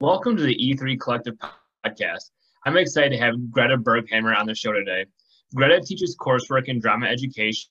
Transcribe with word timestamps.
Welcome 0.00 0.36
to 0.36 0.42
the 0.42 0.54
E3 0.54 1.00
Collective 1.00 1.36
podcast. 1.86 2.30
I'm 2.66 2.76
excited 2.76 3.12
to 3.12 3.16
have 3.16 3.50
Greta 3.50 3.78
Berghammer 3.78 4.36
on 4.36 4.44
the 4.44 4.54
show 4.54 4.72
today. 4.72 5.06
Greta 5.54 5.80
teaches 5.80 6.14
coursework 6.20 6.68
in 6.68 6.78
drama 6.80 7.06
education 7.06 7.70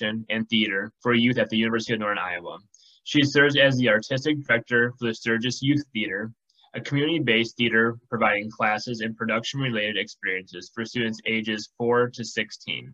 and 0.00 0.48
theater 0.50 0.90
for 1.00 1.14
youth 1.14 1.38
at 1.38 1.50
the 1.50 1.56
University 1.56 1.92
of 1.92 2.00
Northern 2.00 2.18
Iowa. 2.18 2.58
She 3.04 3.22
serves 3.22 3.56
as 3.56 3.76
the 3.76 3.88
artistic 3.88 4.44
director 4.44 4.92
for 4.98 5.06
the 5.06 5.14
Sturgis 5.14 5.62
Youth 5.62 5.84
Theater, 5.92 6.32
a 6.74 6.80
community-based 6.80 7.56
theater 7.56 7.96
providing 8.10 8.50
classes 8.50 9.02
and 9.02 9.16
production-related 9.16 9.96
experiences 9.96 10.68
for 10.74 10.84
students 10.84 11.20
ages 11.26 11.70
4 11.78 12.10
to 12.10 12.24
16. 12.24 12.92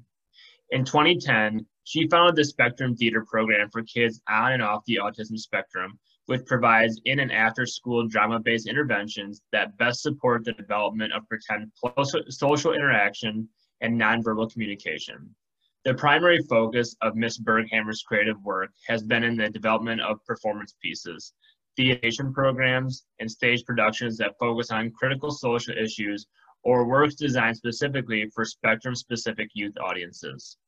In 0.73 0.85
2010, 0.85 1.65
she 1.85 2.07
founded 2.09 2.37
the 2.37 2.45
Spectrum 2.45 2.95
Theater 2.95 3.25
program 3.25 3.71
for 3.71 3.83
kids 3.83 4.21
on 4.29 4.53
and 4.53 4.63
off 4.63 4.85
the 4.85 5.01
autism 5.03 5.39
spectrum, 5.39 5.99
which 6.31 6.47
provides 6.47 7.01
in 7.07 7.19
and 7.19 7.33
after 7.33 7.67
school 7.67 8.07
drama-based 8.07 8.69
interventions 8.69 9.43
that 9.51 9.77
best 9.79 10.01
support 10.01 10.45
the 10.45 10.53
development 10.53 11.13
of 11.13 11.27
pretend 11.27 11.73
social 12.29 12.73
interaction 12.73 13.49
and 13.81 14.01
nonverbal 14.01 14.49
communication. 14.53 15.35
The 15.85 15.95
primary 15.95 16.39
focus 16.49 16.95
of 17.03 17.17
Ms. 17.17 17.41
Berghammer's 17.41 18.05
creative 18.07 18.41
work 18.45 18.71
has 18.87 19.03
been 19.03 19.25
in 19.25 19.37
the 19.37 19.49
development 19.49 20.03
of 20.03 20.25
performance 20.25 20.77
pieces, 20.81 21.33
theater 21.77 22.31
programs, 22.33 23.07
and 23.19 23.29
stage 23.29 23.65
productions 23.65 24.17
that 24.19 24.39
focus 24.39 24.71
on 24.71 24.93
critical 24.93 25.33
social 25.33 25.77
issues 25.77 26.29
or 26.63 26.87
works 26.87 27.17
designed 27.17 27.57
specifically 27.57 28.31
for 28.33 28.45
spectrum-specific 28.45 29.49
youth 29.55 29.75
audiences. 29.83 30.59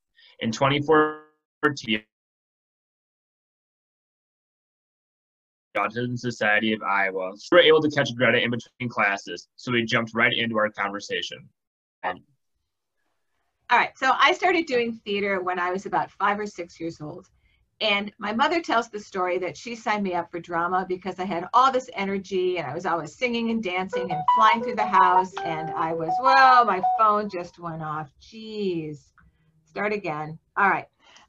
In 0.41 0.51
2014, 0.51 2.03
Autism 5.77 6.19
Society 6.19 6.73
of 6.73 6.83
Iowa, 6.83 7.33
we 7.51 7.57
were 7.57 7.63
able 7.63 7.81
to 7.83 7.91
catch 7.91 8.15
Greta 8.15 8.43
in 8.43 8.51
between 8.51 8.89
classes, 8.89 9.49
so 9.57 9.73
we 9.73 9.85
jumped 9.85 10.13
right 10.15 10.33
into 10.33 10.57
our 10.59 10.71
conversation. 10.71 11.49
And 12.03 12.21
all 13.71 13.79
right, 13.79 13.97
so 13.97 14.13
I 14.19 14.33
started 14.33 14.67
doing 14.67 15.01
theater 15.05 15.41
when 15.41 15.59
I 15.59 15.71
was 15.71 15.87
about 15.87 16.11
five 16.11 16.39
or 16.39 16.47
six 16.47 16.79
years 16.79 17.01
old. 17.01 17.29
And 17.81 18.13
my 18.19 18.33
mother 18.33 18.61
tells 18.61 18.91
the 18.91 19.01
story 19.01 19.39
that 19.39 19.57
she 19.57 19.75
signed 19.75 20.05
me 20.05 20.15
up 20.15 20.31
for 20.31 20.39
drama 20.39 20.85
because 20.89 21.19
I 21.19 21.25
had 21.25 21.49
all 21.53 21.73
this 21.73 21.89
energy 21.95 22.59
and 22.59 22.67
I 22.67 22.75
was 22.75 22.87
always 22.87 23.17
singing 23.17 23.51
and 23.51 23.63
dancing 23.63 24.13
and 24.13 24.23
flying 24.37 24.63
through 24.63 24.77
the 24.77 24.87
house. 24.87 25.33
And 25.43 25.71
I 25.71 25.93
was, 25.93 26.13
well, 26.23 26.65
my 26.65 26.81
phone 26.99 27.29
just 27.29 27.59
went 27.59 27.83
off. 27.83 28.13
Jeez. 28.21 28.99
Start 29.65 29.93
again. 29.93 30.39
All 30.57 30.69
right. 30.69 30.87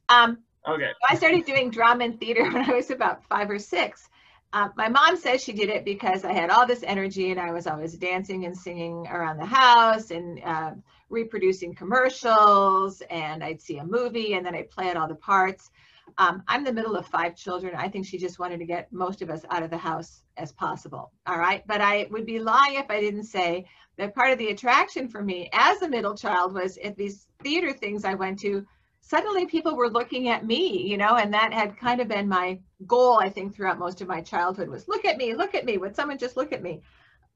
Um, 0.09 0.39
okay. 0.67 0.91
I 1.09 1.15
started 1.15 1.45
doing 1.45 1.71
drama 1.71 2.03
and 2.03 2.19
theater 2.19 2.43
when 2.51 2.69
I 2.69 2.73
was 2.73 2.91
about 2.91 3.23
five 3.23 3.49
or 3.49 3.57
six. 3.57 4.09
Uh, 4.53 4.69
my 4.77 4.87
mom 4.87 5.17
says 5.17 5.43
she 5.43 5.51
did 5.51 5.67
it 5.67 5.83
because 5.83 6.23
I 6.23 6.31
had 6.31 6.51
all 6.51 6.67
this 6.67 6.83
energy 6.83 7.31
and 7.31 7.39
I 7.39 7.51
was 7.51 7.65
always 7.65 7.97
dancing 7.97 8.45
and 8.45 8.55
singing 8.55 9.07
around 9.07 9.37
the 9.37 9.47
house 9.47 10.11
and 10.11 10.39
uh, 10.45 10.71
reproducing 11.09 11.73
commercials 11.73 13.01
and 13.09 13.43
I'd 13.43 13.61
see 13.61 13.79
a 13.79 13.83
movie 13.83 14.35
and 14.35 14.45
then 14.45 14.53
I'd 14.53 14.69
play 14.69 14.91
out 14.91 14.95
all 14.95 15.07
the 15.07 15.15
parts. 15.15 15.71
Um, 16.19 16.43
I'm 16.47 16.63
the 16.63 16.71
middle 16.71 16.95
of 16.95 17.07
five 17.07 17.35
children. 17.35 17.73
I 17.75 17.89
think 17.89 18.05
she 18.05 18.19
just 18.19 18.37
wanted 18.37 18.59
to 18.59 18.65
get 18.65 18.93
most 18.93 19.23
of 19.23 19.31
us 19.31 19.41
out 19.49 19.63
of 19.63 19.71
the 19.71 19.77
house 19.77 20.21
as 20.37 20.51
possible. 20.51 21.11
All 21.25 21.39
right. 21.39 21.65
But 21.65 21.81
I 21.81 22.07
would 22.11 22.27
be 22.27 22.37
lying 22.37 22.75
if 22.75 22.91
I 22.91 22.99
didn't 22.99 23.23
say 23.23 23.65
that 23.97 24.13
part 24.13 24.31
of 24.31 24.37
the 24.37 24.49
attraction 24.49 25.07
for 25.07 25.23
me 25.23 25.49
as 25.51 25.81
a 25.81 25.89
middle 25.89 26.15
child 26.15 26.53
was 26.53 26.77
at 26.77 26.95
these 26.95 27.25
theater 27.41 27.73
things 27.73 28.05
I 28.05 28.13
went 28.13 28.37
to, 28.41 28.63
suddenly 29.01 29.45
people 29.45 29.75
were 29.75 29.89
looking 29.89 30.29
at 30.29 30.45
me, 30.45 30.81
you 30.81 30.97
know, 30.97 31.15
and 31.15 31.33
that 31.33 31.53
had 31.53 31.77
kind 31.77 32.01
of 32.01 32.07
been 32.07 32.27
my 32.27 32.59
goal, 32.87 33.19
I 33.19 33.29
think, 33.29 33.55
throughout 33.55 33.79
most 33.79 34.01
of 34.01 34.07
my 34.07 34.21
childhood 34.21 34.69
was 34.69 34.87
look 34.87 35.05
at 35.05 35.17
me, 35.17 35.33
look 35.35 35.55
at 35.55 35.65
me. 35.65 35.77
Would 35.77 35.95
someone 35.95 36.17
just 36.17 36.37
look 36.37 36.51
at 36.51 36.61
me? 36.61 36.81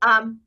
Um, 0.01 0.41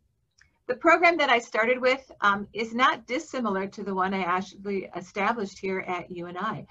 the 0.67 0.77
program 0.77 1.17
that 1.17 1.31
I 1.31 1.41
started 1.41 1.81
with 1.81 2.11
um, 2.20 2.47
is 2.53 2.73
not 2.73 3.07
dissimilar 3.07 3.67
to 3.67 3.83
the 3.83 3.95
one 3.95 4.14
I 4.14 4.23
actually 4.23 4.89
established 4.97 5.58
here 5.58 5.80
at 5.80 6.11
UNI. 6.11 6.67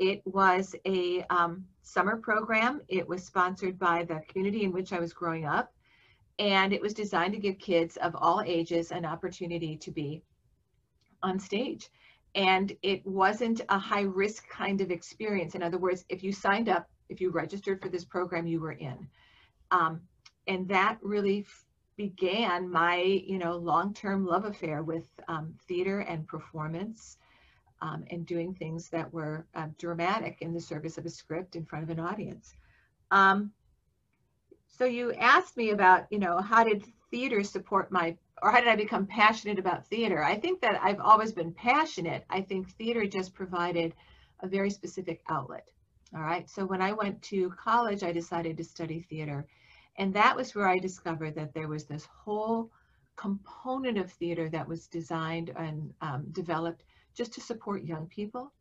It 0.00 0.22
was 0.24 0.74
a 0.84 1.22
um, 1.30 1.64
summer 1.82 2.16
program. 2.16 2.80
It 2.88 3.08
was 3.08 3.24
sponsored 3.24 3.78
by 3.78 4.04
the 4.04 4.22
community 4.28 4.64
in 4.64 4.72
which 4.72 4.92
I 4.92 4.98
was 4.98 5.12
growing 5.12 5.44
up. 5.44 5.72
And 6.40 6.72
it 6.72 6.82
was 6.82 6.94
designed 6.94 7.32
to 7.34 7.38
give 7.38 7.58
kids 7.58 7.96
of 7.98 8.16
all 8.16 8.42
ages 8.44 8.90
an 8.90 9.04
opportunity 9.04 9.76
to 9.76 9.92
be 9.92 10.24
on 11.22 11.38
stage. 11.38 11.88
And 12.34 12.76
it 12.82 13.06
wasn't 13.06 13.60
a 13.68 13.78
high 13.78 14.02
risk 14.02 14.48
kind 14.48 14.80
of 14.80 14.90
experience. 14.90 15.54
In 15.54 15.62
other 15.62 15.78
words, 15.78 16.04
if 16.08 16.24
you 16.24 16.32
signed 16.32 16.68
up, 16.68 16.88
if 17.08 17.20
you 17.20 17.30
registered 17.30 17.80
for 17.80 17.88
this 17.88 18.04
program, 18.04 18.46
you 18.46 18.60
were 18.60 18.72
in. 18.72 19.08
Um, 19.70 20.00
and 20.46 20.68
that 20.68 20.98
really 21.02 21.46
began 21.96 22.68
my, 22.70 22.96
you 22.96 23.38
know, 23.38 23.56
long-term 23.56 24.26
love 24.26 24.44
affair 24.44 24.82
with 24.82 25.08
um, 25.28 25.54
theater 25.68 26.00
and 26.00 26.26
performance 26.26 27.18
um, 27.80 28.04
and 28.10 28.26
doing 28.26 28.54
things 28.54 28.88
that 28.88 29.12
were 29.12 29.46
uh, 29.54 29.68
dramatic 29.78 30.38
in 30.40 30.52
the 30.52 30.60
service 30.60 30.98
of 30.98 31.06
a 31.06 31.10
script 31.10 31.56
in 31.56 31.64
front 31.64 31.84
of 31.84 31.90
an 31.90 32.00
audience. 32.00 32.54
Um, 33.10 33.52
so 34.66 34.84
you 34.84 35.12
asked 35.12 35.56
me 35.56 35.70
about, 35.70 36.06
you 36.10 36.18
know, 36.18 36.38
how 36.38 36.64
did 36.64 36.84
theater 37.10 37.44
support 37.44 37.92
my, 37.92 38.16
or 38.42 38.50
how 38.50 38.58
did 38.58 38.68
I 38.68 38.76
become 38.76 39.06
passionate 39.06 39.58
about 39.58 39.86
theater? 39.86 40.24
I 40.24 40.36
think 40.38 40.60
that 40.62 40.80
I've 40.82 41.00
always 41.00 41.32
been 41.32 41.52
passionate. 41.52 42.24
I 42.28 42.40
think 42.40 42.70
theater 42.70 43.06
just 43.06 43.34
provided 43.34 43.94
a 44.40 44.48
very 44.48 44.70
specific 44.70 45.22
outlet. 45.28 45.68
All 46.14 46.22
right. 46.22 46.48
So 46.48 46.64
when 46.64 46.80
I 46.82 46.92
went 46.92 47.20
to 47.22 47.50
college, 47.50 48.02
I 48.02 48.12
decided 48.12 48.56
to 48.56 48.64
study 48.64 49.00
theater 49.00 49.46
and 49.96 50.12
that 50.14 50.34
was 50.36 50.54
where 50.54 50.68
I 50.68 50.78
discovered 50.78 51.34
that 51.36 51.54
there 51.54 51.68
was 51.68 51.84
this 51.84 52.06
whole 52.06 52.70
component 53.16 53.96
of 53.96 54.10
theater 54.10 54.48
that 54.48 54.66
was 54.66 54.88
designed 54.88 55.50
and 55.56 55.94
um, 56.00 56.26
developed 56.32 56.84
just 57.14 57.32
to 57.34 57.40
support 57.40 57.84
young 57.84 58.06
people. 58.06 58.52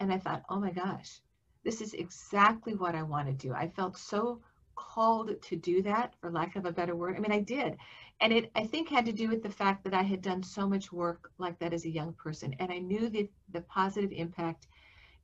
And 0.00 0.12
I 0.12 0.18
thought, 0.18 0.42
oh 0.48 0.58
my 0.58 0.72
gosh, 0.72 1.20
this 1.62 1.80
is 1.80 1.94
exactly 1.94 2.74
what 2.74 2.96
I 2.96 3.04
want 3.04 3.28
to 3.28 3.32
do. 3.32 3.54
I 3.54 3.68
felt 3.68 3.96
so 3.96 4.40
called 4.74 5.40
to 5.40 5.54
do 5.54 5.82
that, 5.82 6.14
for 6.20 6.32
lack 6.32 6.56
of 6.56 6.66
a 6.66 6.72
better 6.72 6.96
word. 6.96 7.16
I 7.16 7.20
mean, 7.20 7.30
I 7.30 7.40
did. 7.40 7.76
And 8.20 8.32
it, 8.32 8.50
I 8.56 8.66
think, 8.66 8.88
had 8.88 9.06
to 9.06 9.12
do 9.12 9.28
with 9.28 9.44
the 9.44 9.50
fact 9.50 9.84
that 9.84 9.94
I 9.94 10.02
had 10.02 10.20
done 10.20 10.42
so 10.42 10.68
much 10.68 10.92
work 10.92 11.30
like 11.38 11.60
that 11.60 11.72
as 11.72 11.84
a 11.84 11.90
young 11.90 12.12
person. 12.14 12.56
And 12.58 12.72
I 12.72 12.78
knew 12.78 13.08
the, 13.08 13.30
the 13.52 13.60
positive 13.60 14.10
impact 14.10 14.66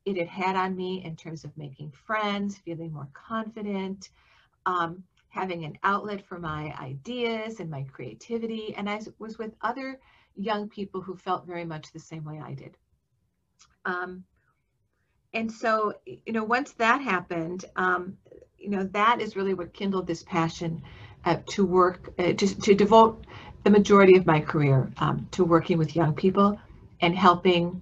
it 0.05 0.17
had 0.17 0.27
had 0.27 0.55
on 0.55 0.75
me 0.75 1.03
in 1.03 1.15
terms 1.15 1.43
of 1.43 1.55
making 1.57 1.91
friends, 1.91 2.57
feeling 2.57 2.91
more 2.91 3.07
confident, 3.13 4.09
um, 4.65 5.03
having 5.29 5.63
an 5.63 5.77
outlet 5.83 6.25
for 6.25 6.39
my 6.39 6.73
ideas 6.79 7.59
and 7.59 7.69
my 7.69 7.83
creativity. 7.83 8.73
And 8.75 8.89
I 8.89 8.99
was 9.19 9.37
with 9.37 9.53
other 9.61 9.99
young 10.35 10.69
people 10.69 11.01
who 11.01 11.15
felt 11.15 11.45
very 11.45 11.65
much 11.65 11.91
the 11.91 11.99
same 11.99 12.23
way 12.25 12.41
I 12.43 12.53
did. 12.53 12.77
Um, 13.85 14.23
and 15.33 15.51
so, 15.51 15.93
you 16.05 16.33
know, 16.33 16.43
once 16.43 16.73
that 16.73 17.01
happened, 17.01 17.65
um, 17.75 18.17
you 18.57 18.69
know, 18.69 18.83
that 18.91 19.21
is 19.21 19.35
really 19.35 19.53
what 19.53 19.73
kindled 19.73 20.07
this 20.07 20.23
passion 20.23 20.83
uh, 21.25 21.37
to 21.47 21.65
work, 21.65 22.13
uh, 22.19 22.33
to, 22.33 22.61
to 22.61 22.75
devote 22.75 23.25
the 23.63 23.69
majority 23.69 24.17
of 24.17 24.25
my 24.25 24.39
career 24.39 24.91
um, 24.97 25.27
to 25.31 25.45
working 25.45 25.77
with 25.77 25.95
young 25.95 26.13
people 26.13 26.59
and 26.99 27.15
helping 27.15 27.81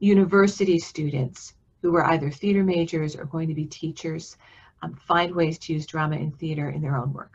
university 0.00 0.78
students 0.78 1.54
who 1.82 1.92
were 1.92 2.04
either 2.06 2.30
theater 2.30 2.64
majors 2.64 3.14
or 3.14 3.24
going 3.24 3.48
to 3.48 3.54
be 3.54 3.66
teachers 3.66 4.36
um, 4.82 4.94
find 4.94 5.34
ways 5.34 5.58
to 5.58 5.72
use 5.72 5.86
drama 5.86 6.16
and 6.16 6.36
theater 6.38 6.70
in 6.70 6.80
their 6.80 6.96
own 6.96 7.12
work. 7.12 7.34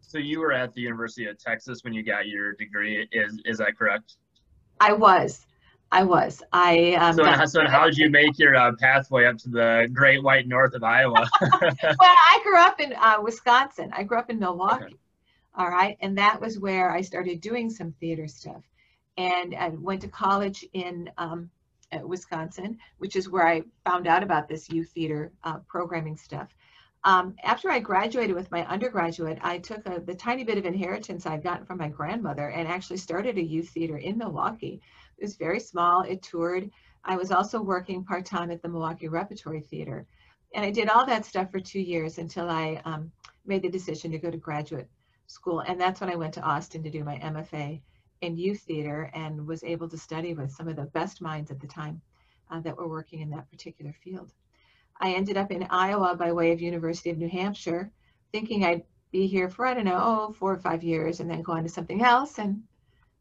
So 0.00 0.18
you 0.18 0.40
were 0.40 0.52
at 0.52 0.72
the 0.72 0.80
University 0.80 1.26
of 1.26 1.38
Texas 1.38 1.80
when 1.82 1.92
you 1.92 2.02
got 2.02 2.26
your 2.26 2.52
degree. 2.52 3.06
Is 3.12 3.40
is 3.44 3.58
that 3.58 3.76
correct? 3.76 4.16
I 4.80 4.92
was. 4.92 5.46
I 5.90 6.02
was. 6.02 6.42
I. 6.52 6.94
Um, 6.94 7.14
so, 7.16 7.44
so 7.46 7.68
how 7.68 7.84
did 7.86 7.96
you 7.96 8.10
make 8.10 8.38
your 8.38 8.56
uh, 8.56 8.72
pathway 8.78 9.26
up 9.26 9.38
to 9.38 9.48
the 9.48 9.88
Great 9.92 10.22
White 10.22 10.46
North 10.46 10.74
of 10.74 10.82
Iowa? 10.82 11.28
well, 11.40 11.60
I 12.00 12.40
grew 12.42 12.58
up 12.58 12.80
in 12.80 12.92
uh, 12.94 13.18
Wisconsin. 13.22 13.90
I 13.92 14.02
grew 14.02 14.18
up 14.18 14.30
in 14.30 14.38
Milwaukee. 14.38 14.84
Okay. 14.84 14.94
All 15.56 15.68
right, 15.68 15.96
and 16.00 16.18
that 16.18 16.40
was 16.40 16.58
where 16.58 16.90
I 16.90 17.00
started 17.00 17.40
doing 17.40 17.70
some 17.70 17.92
theater 18.00 18.26
stuff, 18.26 18.62
and 19.16 19.54
I 19.54 19.68
went 19.68 20.00
to 20.00 20.08
college 20.08 20.64
in 20.72 21.10
um, 21.16 21.48
Wisconsin, 22.02 22.78
which 22.98 23.16
is 23.16 23.28
where 23.28 23.46
I 23.46 23.62
found 23.84 24.06
out 24.06 24.22
about 24.22 24.48
this 24.48 24.70
youth 24.70 24.90
theater 24.90 25.32
uh, 25.44 25.58
programming 25.68 26.16
stuff. 26.16 26.54
Um, 27.04 27.34
after 27.42 27.70
I 27.70 27.80
graduated 27.80 28.34
with 28.34 28.50
my 28.50 28.66
undergraduate, 28.66 29.38
I 29.42 29.58
took 29.58 29.86
a, 29.86 30.00
the 30.00 30.14
tiny 30.14 30.42
bit 30.42 30.56
of 30.56 30.64
inheritance 30.64 31.26
I'd 31.26 31.42
gotten 31.42 31.66
from 31.66 31.76
my 31.76 31.88
grandmother 31.88 32.48
and 32.48 32.66
actually 32.66 32.96
started 32.96 33.36
a 33.36 33.44
youth 33.44 33.68
theater 33.68 33.98
in 33.98 34.16
Milwaukee. 34.16 34.80
It 35.18 35.22
was 35.22 35.36
very 35.36 35.60
small, 35.60 36.02
it 36.02 36.22
toured. 36.22 36.70
I 37.04 37.16
was 37.16 37.30
also 37.30 37.60
working 37.60 38.04
part-time 38.04 38.50
at 38.50 38.62
the 38.62 38.68
Milwaukee 38.68 39.08
Repertory 39.08 39.60
Theater. 39.60 40.06
And 40.54 40.64
I 40.64 40.70
did 40.70 40.88
all 40.88 41.04
that 41.04 41.26
stuff 41.26 41.50
for 41.50 41.60
two 41.60 41.80
years 41.80 42.16
until 42.16 42.48
I 42.48 42.80
um, 42.86 43.12
made 43.44 43.62
the 43.62 43.68
decision 43.68 44.10
to 44.12 44.18
go 44.18 44.30
to 44.30 44.38
graduate 44.38 44.88
school. 45.26 45.60
And 45.60 45.78
that's 45.78 46.00
when 46.00 46.10
I 46.10 46.16
went 46.16 46.32
to 46.34 46.42
Austin 46.42 46.82
to 46.84 46.90
do 46.90 47.04
my 47.04 47.18
MFA 47.18 47.82
in 48.20 48.36
youth 48.36 48.60
theater 48.60 49.10
and 49.14 49.46
was 49.46 49.64
able 49.64 49.88
to 49.88 49.98
study 49.98 50.34
with 50.34 50.50
some 50.50 50.68
of 50.68 50.76
the 50.76 50.84
best 50.84 51.20
minds 51.20 51.50
at 51.50 51.60
the 51.60 51.66
time 51.66 52.00
uh, 52.50 52.60
that 52.60 52.76
were 52.76 52.88
working 52.88 53.20
in 53.20 53.30
that 53.30 53.50
particular 53.50 53.94
field. 54.02 54.32
I 55.00 55.12
ended 55.12 55.36
up 55.36 55.50
in 55.50 55.66
Iowa 55.70 56.14
by 56.16 56.32
way 56.32 56.52
of 56.52 56.60
University 56.60 57.10
of 57.10 57.18
New 57.18 57.28
Hampshire, 57.28 57.90
thinking 58.32 58.64
I'd 58.64 58.84
be 59.10 59.26
here 59.26 59.48
for, 59.48 59.66
I 59.66 59.74
don't 59.74 59.84
know, 59.84 60.00
oh, 60.00 60.32
four 60.32 60.52
or 60.52 60.58
five 60.58 60.82
years 60.82 61.20
and 61.20 61.30
then 61.30 61.42
go 61.42 61.52
on 61.52 61.62
to 61.64 61.68
something 61.68 62.02
else. 62.02 62.38
And 62.38 62.62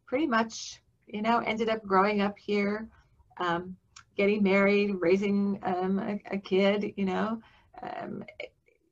pretty 0.05 0.27
much, 0.27 0.81
you 1.07 1.21
know, 1.21 1.39
ended 1.39 1.69
up 1.69 1.85
growing 1.85 2.21
up 2.21 2.37
here, 2.37 2.89
um, 3.37 3.75
getting 4.15 4.43
married, 4.43 4.95
raising 4.99 5.59
um, 5.63 5.99
a, 5.99 6.19
a, 6.31 6.37
kid, 6.37 6.93
you 6.97 7.05
know, 7.05 7.41
um, 7.81 8.23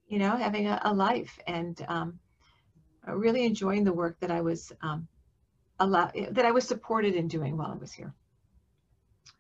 you 0.08 0.20
know, 0.20 0.36
having 0.36 0.68
a, 0.68 0.82
a 0.84 0.94
life 0.94 1.40
and 1.48 1.86
um, 1.88 2.20
really 3.08 3.46
enjoying 3.46 3.84
the 3.84 3.94
work 3.94 4.20
that 4.20 4.32
I 4.32 4.42
was 4.42 4.72
that 5.88 6.46
I 6.46 6.52
was 6.52 6.68
supported 6.68 7.16
in 7.16 7.28
doing 7.28 7.58
while 7.58 7.72
I 7.72 7.76
was 7.76 7.92
here. 7.92 8.14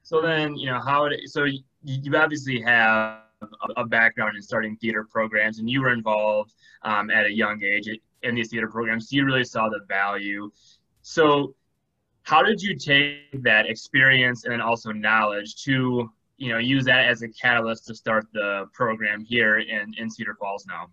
So 0.03 0.21
then, 0.21 0.55
you 0.55 0.67
know, 0.67 0.79
how, 0.79 1.09
so 1.25 1.45
you, 1.45 1.59
you 1.83 2.15
obviously 2.15 2.61
have 2.61 3.21
a 3.77 3.85
background 3.85 4.35
in 4.35 4.41
starting 4.41 4.75
theater 4.77 5.07
programs 5.09 5.59
and 5.59 5.69
you 5.69 5.81
were 5.81 5.91
involved 5.91 6.53
um, 6.83 7.09
at 7.09 7.25
a 7.25 7.31
young 7.31 7.61
age 7.63 7.89
in 8.23 8.35
these 8.35 8.49
theater 8.49 8.67
programs 8.67 9.09
so 9.09 9.15
you 9.15 9.25
really 9.25 9.43
saw 9.43 9.67
the 9.69 9.79
value 9.87 10.49
so 11.01 11.55
how 12.23 12.43
did 12.43 12.61
you 12.61 12.75
take 12.75 13.41
that 13.41 13.65
experience 13.65 14.45
and 14.45 14.61
also 14.61 14.91
knowledge 14.91 15.55
to 15.55 16.09
you 16.37 16.51
know 16.51 16.59
use 16.59 16.85
that 16.85 17.07
as 17.07 17.23
a 17.23 17.29
catalyst 17.29 17.87
to 17.87 17.95
start 17.95 18.25
the 18.33 18.65
program 18.73 19.23
here 19.23 19.57
in, 19.57 19.93
in 19.97 20.09
cedar 20.09 20.35
falls 20.35 20.65
now 20.67 20.87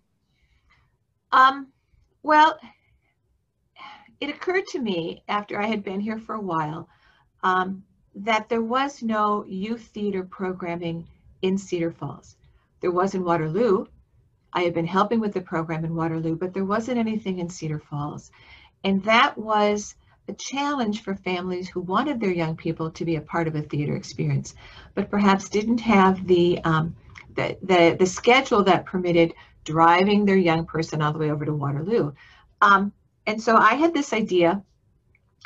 um, 1.31 1.67
well 2.23 2.57
it 4.19 4.29
occurred 4.29 4.65
to 4.67 4.79
me 4.79 5.23
after 5.27 5.59
i 5.59 5.65
had 5.65 5.83
been 5.83 5.99
here 5.99 6.19
for 6.19 6.35
a 6.35 6.41
while 6.41 6.87
um, 7.43 7.83
that 8.15 8.49
there 8.49 8.61
was 8.61 9.01
no 9.01 9.45
youth 9.45 9.81
theater 9.93 10.23
programming 10.23 11.07
in 11.41 11.57
Cedar 11.57 11.91
Falls. 11.91 12.35
There 12.81 12.91
was 12.91 13.15
in 13.15 13.23
Waterloo. 13.23 13.85
I 14.51 14.61
had 14.61 14.73
been 14.73 14.87
helping 14.87 15.19
with 15.19 15.33
the 15.33 15.41
program 15.41 15.85
in 15.85 15.95
Waterloo, 15.95 16.35
but 16.35 16.53
there 16.53 16.65
wasn't 16.65 16.97
anything 16.97 17.39
in 17.39 17.49
Cedar 17.49 17.79
Falls. 17.79 18.31
And 18.83 19.03
that 19.03 19.37
was 19.37 19.95
a 20.27 20.33
challenge 20.33 21.01
for 21.01 21.15
families 21.15 21.69
who 21.69 21.81
wanted 21.81 22.19
their 22.19 22.33
young 22.33 22.55
people 22.55 22.91
to 22.91 23.05
be 23.05 23.15
a 23.15 23.21
part 23.21 23.47
of 23.47 23.55
a 23.55 23.61
theater 23.61 23.95
experience, 23.95 24.53
but 24.95 25.09
perhaps 25.09 25.49
didn't 25.49 25.79
have 25.79 26.25
the, 26.27 26.59
um, 26.63 26.95
the, 27.35 27.57
the, 27.63 27.95
the, 27.97 28.05
schedule 28.05 28.63
that 28.63 28.85
permitted 28.85 29.33
driving 29.65 30.25
their 30.25 30.37
young 30.37 30.65
person 30.65 31.01
all 31.01 31.13
the 31.13 31.19
way 31.19 31.31
over 31.31 31.45
to 31.45 31.53
Waterloo. 31.53 32.11
Um, 32.61 32.91
and 33.29 33.39
so 33.39 33.55
I 33.55 33.75
had 33.75 33.93
this 33.93 34.11
idea 34.11 34.63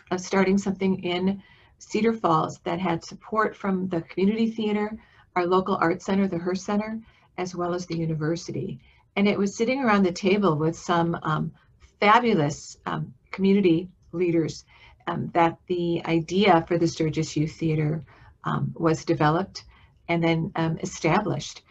of 0.10 0.22
starting 0.22 0.58
something 0.58 1.04
in 1.04 1.44
Cedar 1.80 2.14
Falls 2.14 2.60
that 2.60 2.80
had 2.80 3.04
support 3.04 3.58
from 3.58 3.90
the 3.90 4.02
community 4.04 4.50
theater, 4.50 4.98
our 5.36 5.46
local 5.46 5.76
art 5.76 6.02
center, 6.02 6.26
the 6.26 6.38
Hearst 6.38 6.64
Center, 6.64 7.02
as 7.38 7.54
well 7.54 7.74
as 7.74 7.86
the 7.86 7.98
university. 7.98 8.80
And 9.18 9.28
it 9.28 9.38
was 9.38 9.58
sitting 9.58 9.82
around 9.82 10.04
the 10.04 10.14
table 10.14 10.56
with 10.56 10.78
some 10.78 11.20
um, 11.24 11.52
fabulous 12.00 12.78
um, 12.86 13.14
community 13.32 13.90
leaders 14.14 14.64
um, 15.08 15.30
that 15.34 15.58
the 15.68 16.02
idea 16.06 16.64
for 16.66 16.78
the 16.78 16.88
Sturgis 16.88 17.36
Youth 17.36 17.52
Theater 17.52 18.06
um, 18.46 18.74
was 18.78 19.04
developed 19.04 19.66
and 20.08 20.24
then 20.24 20.54
um, 20.56 20.78
established. 20.82 21.64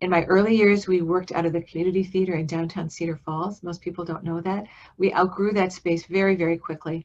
In 0.00 0.10
my 0.10 0.24
early 0.24 0.56
years, 0.56 0.86
we 0.86 1.02
worked 1.02 1.32
out 1.32 1.44
of 1.44 1.52
the 1.52 1.62
community 1.62 2.04
theater 2.04 2.34
in 2.34 2.46
downtown 2.46 2.88
Cedar 2.88 3.16
Falls. 3.16 3.62
Most 3.62 3.80
people 3.80 4.04
don't 4.04 4.22
know 4.22 4.40
that. 4.40 4.66
We 4.96 5.12
outgrew 5.12 5.52
that 5.54 5.72
space 5.72 6.06
very, 6.06 6.36
very 6.36 6.56
quickly. 6.56 7.04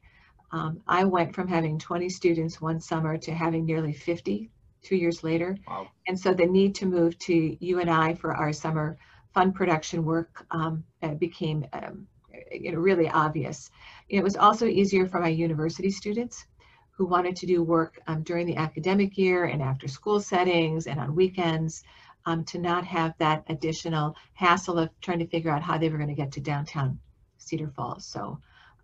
Um, 0.52 0.80
I 0.86 1.04
went 1.04 1.34
from 1.34 1.48
having 1.48 1.78
20 1.78 2.08
students 2.08 2.60
one 2.60 2.80
summer 2.80 3.18
to 3.18 3.34
having 3.34 3.64
nearly 3.66 3.92
50 3.92 4.50
two 4.82 4.96
years 4.96 5.24
later. 5.24 5.56
Wow. 5.66 5.88
And 6.06 6.18
so 6.18 6.32
the 6.32 6.46
need 6.46 6.74
to 6.76 6.86
move 6.86 7.18
to 7.20 7.56
UNI 7.58 8.14
for 8.14 8.36
our 8.36 8.52
summer 8.52 8.96
fun 9.32 9.52
production 9.52 10.04
work 10.04 10.46
um, 10.52 10.84
became 11.18 11.66
um, 11.72 12.06
you 12.52 12.70
know, 12.70 12.78
really 12.78 13.08
obvious. 13.08 13.70
It 14.08 14.22
was 14.22 14.36
also 14.36 14.66
easier 14.66 15.08
for 15.08 15.18
my 15.20 15.28
university 15.28 15.90
students 15.90 16.46
who 16.92 17.06
wanted 17.06 17.34
to 17.36 17.46
do 17.46 17.62
work 17.62 18.00
um, 18.06 18.22
during 18.22 18.46
the 18.46 18.56
academic 18.56 19.18
year 19.18 19.46
and 19.46 19.60
after 19.60 19.88
school 19.88 20.20
settings 20.20 20.86
and 20.86 21.00
on 21.00 21.16
weekends 21.16 21.82
um, 22.26 22.44
to 22.44 22.58
not 22.58 22.84
have 22.86 23.14
that 23.18 23.44
additional 23.48 24.16
hassle 24.32 24.78
of 24.78 24.90
trying 25.00 25.18
to 25.18 25.26
figure 25.26 25.50
out 25.50 25.62
how 25.62 25.78
they 25.78 25.88
were 25.88 25.98
going 25.98 26.08
to 26.08 26.14
get 26.14 26.32
to 26.32 26.40
downtown 26.40 26.98
Cedar 27.38 27.68
Falls. 27.68 28.06
So, 28.06 28.38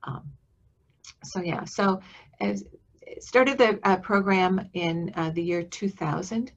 um, 0.04 0.32
so 1.25 1.40
yeah, 1.40 1.64
so 1.64 2.00
as 2.40 2.64
started 3.19 3.58
the 3.58 3.81
uh, 3.82 3.96
program 3.96 4.69
in 4.75 5.12
uh, 5.16 5.31
the 5.31 5.42
year 5.42 5.62
2000. 5.62 6.52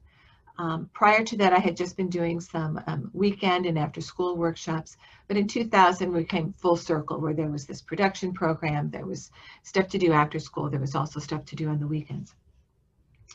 Um, 0.56 0.88
prior 0.92 1.24
to 1.24 1.36
that, 1.38 1.52
I 1.52 1.58
had 1.58 1.76
just 1.76 1.96
been 1.96 2.08
doing 2.08 2.40
some 2.40 2.80
um, 2.86 3.10
weekend 3.12 3.66
and 3.66 3.76
after 3.76 4.00
school 4.00 4.36
workshops. 4.36 4.96
But 5.26 5.36
in 5.36 5.48
2000, 5.48 6.12
we 6.12 6.24
came 6.24 6.52
full 6.52 6.76
circle 6.76 7.20
where 7.20 7.34
there 7.34 7.50
was 7.50 7.66
this 7.66 7.82
production 7.82 8.32
program, 8.32 8.90
there 8.90 9.06
was 9.06 9.30
stuff 9.64 9.88
to 9.88 9.98
do 9.98 10.12
after 10.12 10.38
school, 10.38 10.70
there 10.70 10.80
was 10.80 10.94
also 10.94 11.18
stuff 11.18 11.44
to 11.46 11.56
do 11.56 11.68
on 11.68 11.80
the 11.80 11.88
weekends. 11.88 12.34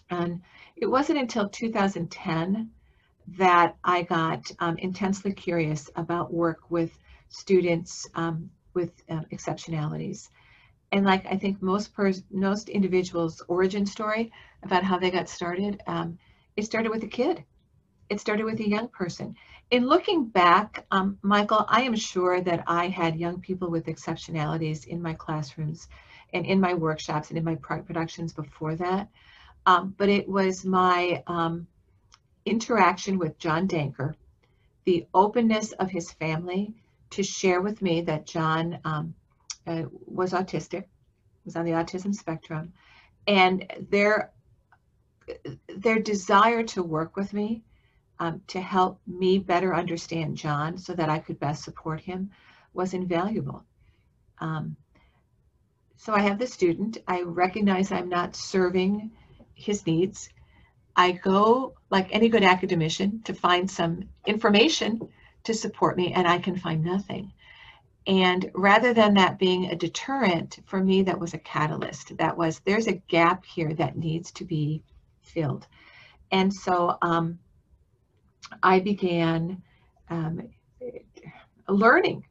And 0.10 0.42
it 0.78 0.86
wasn't 0.86 1.20
until 1.20 1.50
2010 1.50 2.72
that 3.38 3.76
I 3.84 4.04
got 4.04 4.52
um, 4.60 4.78
intensely 4.78 5.34
curious 5.34 5.90
about 5.96 6.34
work 6.34 6.70
with 6.70 6.98
students 7.30 8.08
um, 8.16 8.50
with 8.74 8.92
uh, 9.10 9.22
exceptionalities 9.32 10.30
and 10.92 11.06
like 11.06 11.26
I 11.26 11.38
think 11.38 11.62
most 11.62 11.94
pers- 11.94 12.24
most 12.32 12.70
individuals' 12.70 13.42
origin 13.48 13.86
story 13.86 14.32
about 14.64 14.84
how 14.84 14.98
they 14.98 15.12
got 15.12 15.30
started, 15.30 15.82
um, 15.88 16.18
it 16.56 16.66
started 16.66 16.90
with 16.90 17.04
a 17.04 17.08
kid. 17.08 17.44
It 18.10 18.20
started 18.20 18.46
with 18.46 18.60
a 18.60 18.68
young 18.68 18.88
person. 18.88 19.36
In 19.70 19.86
looking 19.86 20.26
back, 20.26 20.86
um, 20.90 21.20
Michael, 21.22 21.66
I 21.68 21.84
am 21.84 21.96
sure 21.96 22.42
that 22.42 22.64
I 22.66 22.88
had 22.88 23.20
young 23.20 23.40
people 23.40 23.70
with 23.70 23.86
exceptionalities 23.86 24.88
in 24.88 25.00
my 25.00 25.14
classrooms 25.14 25.88
and 26.34 26.44
in 26.44 26.60
my 26.60 26.74
workshops 26.74 27.30
and 27.30 27.38
in 27.38 27.44
my 27.44 27.56
productions 27.56 28.34
before 28.34 28.76
that. 28.78 29.10
Um, 29.68 29.94
but 29.98 30.10
it 30.10 30.28
was 30.28 30.66
my 30.66 31.24
um, 31.28 31.68
interaction 32.50 33.18
with 33.18 33.38
John 33.38 33.68
Danker, 33.68 34.16
the 34.86 35.06
openness 35.14 35.72
of 35.74 35.90
his 35.90 36.12
family 36.12 36.74
to 37.12 37.24
share 37.24 37.62
with 37.62 37.82
me 37.82 38.02
that 38.02 38.26
John 38.26 38.80
um, 38.84 39.14
uh, 39.68 39.84
was 40.06 40.34
autistic, 40.34 40.86
was 41.46 41.56
on 41.56 41.66
the 41.66 41.72
autism 41.72 42.14
spectrum, 42.14 42.74
and 43.28 43.72
their 43.90 44.32
their 45.68 46.00
desire 46.00 46.64
to 46.64 46.82
work 46.82 47.16
with 47.16 47.34
me 47.34 47.64
um, 48.20 48.42
to 48.48 48.60
help 48.60 49.00
me 49.06 49.38
better 49.38 49.76
understand 49.76 50.38
John 50.38 50.78
so 50.78 50.94
that 50.94 51.10
I 51.10 51.20
could 51.20 51.40
best 51.40 51.64
support 51.64 52.02
him 52.02 52.32
was 52.74 52.94
invaluable. 52.94 53.64
Um, 54.40 54.76
so 55.98 56.14
I 56.14 56.22
have 56.22 56.40
the 56.40 56.48
student. 56.48 56.98
I 57.08 57.22
recognize 57.22 57.92
I'm 57.92 58.10
not 58.10 58.36
serving 58.36 59.12
his 59.54 59.86
needs. 59.86 60.30
I 60.96 61.12
go, 61.12 61.74
like 61.90 62.08
any 62.12 62.30
good 62.30 62.44
academician, 62.44 63.22
to 63.24 63.34
find 63.34 63.70
some 63.70 64.10
information 64.26 65.10
to 65.44 65.54
support 65.54 65.98
me, 65.98 66.14
and 66.14 66.28
I 66.28 66.40
can 66.40 66.58
find 66.58 66.84
nothing. 66.84 67.32
And 68.08 68.50
rather 68.54 68.94
than 68.94 69.14
that 69.14 69.40
being 69.40 69.66
a 69.66 69.76
deterrent, 69.76 70.60
for 70.66 70.84
me, 70.84 71.04
that 71.04 71.20
was 71.20 71.34
a 71.34 71.40
catalyst. 71.40 72.18
That 72.18 72.38
was, 72.38 72.60
there's 72.66 72.88
a 72.88 73.02
gap 73.08 73.46
here 73.46 73.74
that 73.76 73.98
needs 73.98 74.32
to 74.32 74.46
be 74.46 74.82
filled. 75.22 75.68
And 76.32 76.54
so 76.54 76.98
um, 77.02 77.40
I 78.64 78.80
began 78.80 79.62
um, 80.10 80.50
learning, 81.68 82.26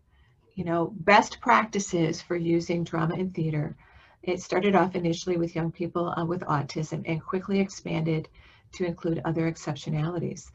you 0.55 0.65
know, 0.65 0.93
best 0.97 1.41
practices 1.41 2.21
for 2.21 2.37
using 2.37 2.85
drama 2.85 3.15
and 3.15 3.33
theater. 3.35 3.77
It 4.23 4.43
started 4.43 4.75
off 4.75 4.97
initially 4.97 5.37
with 5.37 5.55
young 5.55 5.71
people 5.71 6.12
uh, 6.17 6.25
with 6.25 6.41
autism 6.41 7.03
and 7.07 7.25
quickly 7.25 7.61
expanded 7.61 8.29
to 8.73 8.85
include 8.85 9.21
other 9.25 9.51
exceptionalities. 9.51 10.51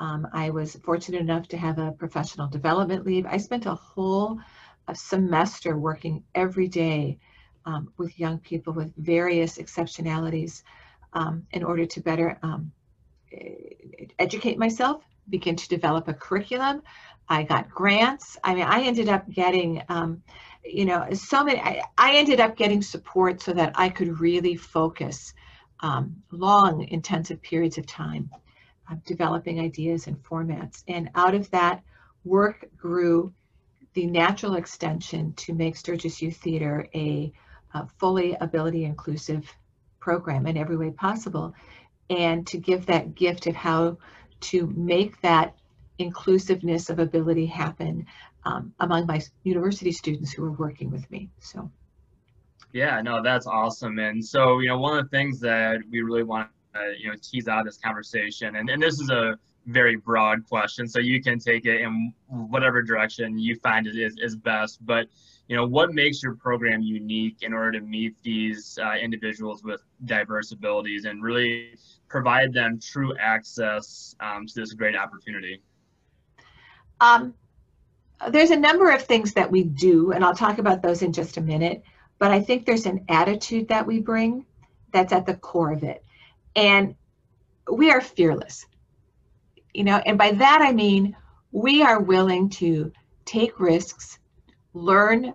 Um, 0.00 0.28
I 0.32 0.50
was 0.50 0.76
fortunate 0.76 1.20
enough 1.20 1.48
to 1.48 1.56
have 1.56 1.78
a 1.78 1.92
professional 1.92 2.48
development 2.48 3.04
leave. 3.04 3.26
I 3.26 3.36
spent 3.36 3.66
a 3.66 3.74
whole 3.74 4.38
a 4.86 4.94
semester 4.94 5.76
working 5.76 6.24
every 6.34 6.66
day 6.68 7.18
um, 7.66 7.92
with 7.98 8.18
young 8.18 8.38
people 8.38 8.72
with 8.72 8.94
various 8.96 9.58
exceptionalities 9.58 10.62
um, 11.12 11.46
in 11.52 11.62
order 11.62 11.84
to 11.84 12.00
better 12.00 12.38
um, 12.42 12.72
educate 14.18 14.58
myself, 14.58 15.02
begin 15.28 15.56
to 15.56 15.68
develop 15.68 16.08
a 16.08 16.14
curriculum. 16.14 16.82
I 17.28 17.42
got 17.42 17.68
grants. 17.68 18.38
I 18.42 18.54
mean, 18.54 18.64
I 18.64 18.82
ended 18.82 19.08
up 19.10 19.28
getting, 19.30 19.82
um, 19.90 20.22
you 20.64 20.86
know, 20.86 21.06
so 21.12 21.44
many, 21.44 21.60
I, 21.60 21.82
I, 21.98 22.14
ended 22.14 22.40
up 22.40 22.56
getting 22.56 22.80
support 22.80 23.42
so 23.42 23.52
that 23.52 23.72
I 23.74 23.90
could 23.90 24.18
really 24.18 24.56
focus 24.56 25.34
um, 25.80 26.22
long, 26.30 26.86
intensive 26.88 27.40
periods 27.42 27.78
of 27.78 27.86
time 27.86 28.30
uh, 28.90 28.96
developing 29.04 29.60
ideas 29.60 30.06
and 30.06 30.22
formats. 30.22 30.82
And 30.88 31.10
out 31.14 31.34
of 31.34 31.50
that 31.50 31.82
work 32.24 32.68
grew 32.76 33.32
the 33.94 34.06
natural 34.06 34.54
extension 34.54 35.32
to 35.34 35.54
make 35.54 35.76
Sturgis 35.76 36.22
Youth 36.22 36.36
Theater 36.36 36.88
a, 36.94 37.32
a 37.74 37.86
fully 37.98 38.34
ability 38.40 38.84
inclusive 38.84 39.52
program 40.00 40.46
in 40.46 40.56
every 40.56 40.76
way 40.76 40.90
possible 40.90 41.54
and 42.10 42.46
to 42.46 42.58
give 42.58 42.86
that 42.86 43.14
gift 43.14 43.46
of 43.46 43.54
how 43.54 43.98
to 44.40 44.66
make 44.76 45.20
that 45.20 45.54
inclusiveness 45.98 46.90
of 46.90 46.98
ability 46.98 47.46
happen 47.46 48.06
um, 48.44 48.72
among 48.78 49.06
my 49.06 49.20
university 49.42 49.92
students 49.92 50.32
who 50.32 50.44
are 50.44 50.52
working 50.52 50.90
with 50.90 51.10
me. 51.10 51.28
So. 51.40 51.70
Yeah, 52.72 53.00
no, 53.00 53.22
that's 53.22 53.46
awesome. 53.46 53.98
And 53.98 54.24
so, 54.24 54.58
you 54.58 54.68
know, 54.68 54.78
one 54.78 54.98
of 54.98 55.04
the 55.04 55.16
things 55.16 55.40
that 55.40 55.78
we 55.90 56.02
really 56.02 56.22
want 56.22 56.50
to, 56.74 56.94
you 56.98 57.08
know, 57.08 57.16
tease 57.22 57.48
out 57.48 57.60
of 57.60 57.64
this 57.64 57.78
conversation, 57.78 58.56
and, 58.56 58.68
and 58.68 58.82
this 58.82 59.00
is 59.00 59.10
a 59.10 59.38
very 59.66 59.96
broad 59.96 60.46
question, 60.46 60.86
so 60.86 60.98
you 60.98 61.22
can 61.22 61.38
take 61.38 61.66
it 61.66 61.80
in 61.80 62.12
whatever 62.26 62.82
direction 62.82 63.38
you 63.38 63.56
find 63.56 63.86
it 63.86 63.96
is, 63.96 64.16
is 64.18 64.36
best. 64.36 64.84
But, 64.84 65.08
you 65.48 65.56
know, 65.56 65.66
what 65.66 65.92
makes 65.92 66.22
your 66.22 66.34
program 66.34 66.82
unique 66.82 67.38
in 67.40 67.54
order 67.54 67.72
to 67.78 67.80
meet 67.80 68.14
these 68.22 68.78
uh, 68.82 68.94
individuals 68.96 69.62
with 69.64 69.82
diverse 70.04 70.52
abilities 70.52 71.06
and 71.06 71.22
really 71.22 71.74
provide 72.08 72.52
them 72.52 72.78
true 72.80 73.14
access 73.18 74.14
um, 74.20 74.46
to 74.46 74.54
this 74.54 74.74
great 74.74 74.96
opportunity? 74.96 75.62
Um, 77.00 77.34
there's 78.30 78.50
a 78.50 78.56
number 78.56 78.90
of 78.90 79.02
things 79.02 79.32
that 79.34 79.50
we 79.50 79.64
do, 79.64 80.12
and 80.12 80.24
I'll 80.24 80.34
talk 80.34 80.58
about 80.58 80.82
those 80.82 81.02
in 81.02 81.12
just 81.12 81.36
a 81.36 81.40
minute. 81.40 81.82
But 82.18 82.30
I 82.30 82.40
think 82.40 82.66
there's 82.66 82.86
an 82.86 83.04
attitude 83.08 83.68
that 83.68 83.86
we 83.86 84.00
bring 84.00 84.46
that's 84.92 85.12
at 85.12 85.26
the 85.26 85.34
core 85.34 85.72
of 85.72 85.84
it. 85.84 86.04
And 86.56 86.96
we 87.70 87.90
are 87.90 88.00
fearless. 88.00 88.66
You 89.74 89.84
know, 89.84 89.96
and 89.96 90.18
by 90.18 90.32
that 90.32 90.60
I 90.62 90.72
mean 90.72 91.16
we 91.52 91.82
are 91.82 92.00
willing 92.00 92.50
to 92.50 92.92
take 93.24 93.60
risks, 93.60 94.18
learn 94.74 95.34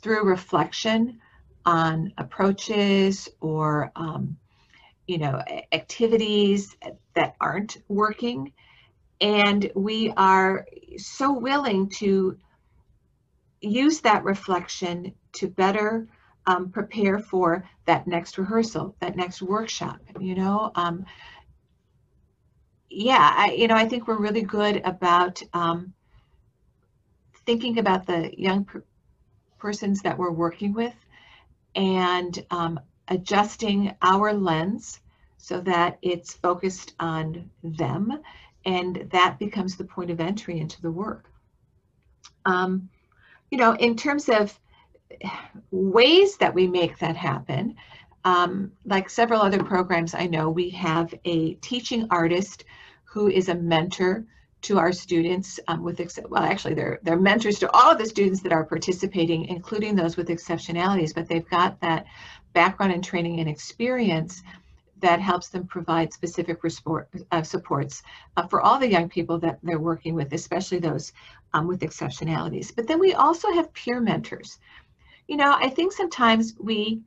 through 0.00 0.24
reflection 0.24 1.20
on 1.66 2.12
approaches 2.16 3.28
or 3.40 3.92
um, 3.96 4.36
you 5.06 5.18
know 5.18 5.42
activities 5.72 6.76
that 7.14 7.34
aren't 7.40 7.78
working 7.88 8.52
and 9.20 9.70
we 9.74 10.12
are 10.16 10.66
so 10.96 11.32
willing 11.32 11.88
to 11.88 12.38
use 13.60 14.00
that 14.00 14.22
reflection 14.24 15.12
to 15.38 15.48
better 15.48 16.06
um, 16.46 16.70
prepare 16.70 17.18
for 17.18 17.68
that 17.84 18.06
next 18.06 18.38
rehearsal, 18.38 18.94
that 19.00 19.16
next 19.16 19.42
workshop, 19.42 20.00
you 20.18 20.34
know. 20.34 20.72
Um, 20.74 21.04
yeah, 22.88 23.34
I, 23.36 23.52
you 23.52 23.68
know, 23.68 23.76
I 23.76 23.86
think 23.86 24.08
we're 24.08 24.18
really 24.18 24.42
good 24.42 24.80
about 24.84 25.42
um, 25.52 25.92
thinking 27.44 27.78
about 27.78 28.06
the 28.06 28.32
young 28.36 28.64
per 28.64 28.82
persons 29.58 30.02
that 30.02 30.16
we're 30.16 30.30
working 30.30 30.72
with 30.72 30.94
and 31.74 32.44
um, 32.50 32.78
adjusting 33.08 33.92
our 34.02 34.32
lens 34.32 35.00
so 35.36 35.60
that 35.60 35.98
it's 36.00 36.32
focused 36.34 36.94
on 37.00 37.50
them 37.64 38.20
and 38.64 39.08
that 39.10 39.38
becomes 39.38 39.76
the 39.76 39.84
point 39.84 40.10
of 40.10 40.20
entry 40.20 40.60
into 40.60 40.80
the 40.80 40.90
work. 40.90 41.30
Um, 42.44 42.88
you 43.50 43.58
know, 43.58 43.72
in 43.72 43.96
terms 43.96 44.28
of 44.28 44.58
ways 45.70 46.36
that 46.38 46.54
we 46.54 46.66
make 46.66 46.98
that 46.98 47.16
happen, 47.16 47.74
um, 48.24 48.72
like 48.84 49.08
several 49.08 49.40
other 49.40 49.62
programs 49.62 50.14
I 50.14 50.26
know, 50.26 50.50
we 50.50 50.70
have 50.70 51.14
a 51.24 51.54
teaching 51.54 52.06
artist 52.10 52.64
who 53.04 53.28
is 53.28 53.48
a 53.48 53.54
mentor 53.54 54.24
to 54.60 54.78
our 54.78 54.92
students 54.92 55.60
um, 55.68 55.84
with, 55.84 56.00
well, 56.28 56.42
actually 56.42 56.74
they're, 56.74 56.98
they're 57.02 57.18
mentors 57.18 57.60
to 57.60 57.70
all 57.70 57.92
of 57.92 57.98
the 57.98 58.06
students 58.06 58.42
that 58.42 58.52
are 58.52 58.64
participating, 58.64 59.44
including 59.46 59.94
those 59.94 60.16
with 60.16 60.28
exceptionalities, 60.28 61.14
but 61.14 61.28
they've 61.28 61.48
got 61.48 61.80
that 61.80 62.06
background 62.52 62.92
and 62.92 63.04
training 63.04 63.38
and 63.40 63.48
experience 63.48 64.42
that 65.00 65.20
helps 65.20 65.48
them 65.48 65.64
provide 65.66 66.12
specific 66.12 66.58
support, 66.68 67.08
uh, 67.30 67.42
supports 67.42 68.02
uh, 68.36 68.46
for 68.48 68.60
all 68.60 68.80
the 68.80 68.90
young 68.90 69.08
people 69.08 69.38
that 69.38 69.58
they're 69.62 69.78
working 69.78 70.14
with, 70.14 70.32
especially 70.32 70.80
those 70.80 71.12
um, 71.54 71.68
with 71.68 71.80
exceptionalities. 71.80 72.74
But 72.74 72.88
then 72.88 72.98
we 72.98 73.14
also 73.14 73.52
have 73.52 73.72
peer 73.72 74.00
mentors. 74.00 74.58
You 75.28 75.36
know, 75.36 75.54
I 75.56 75.68
think 75.68 75.92
sometimes 75.92 76.54
we 76.58 77.02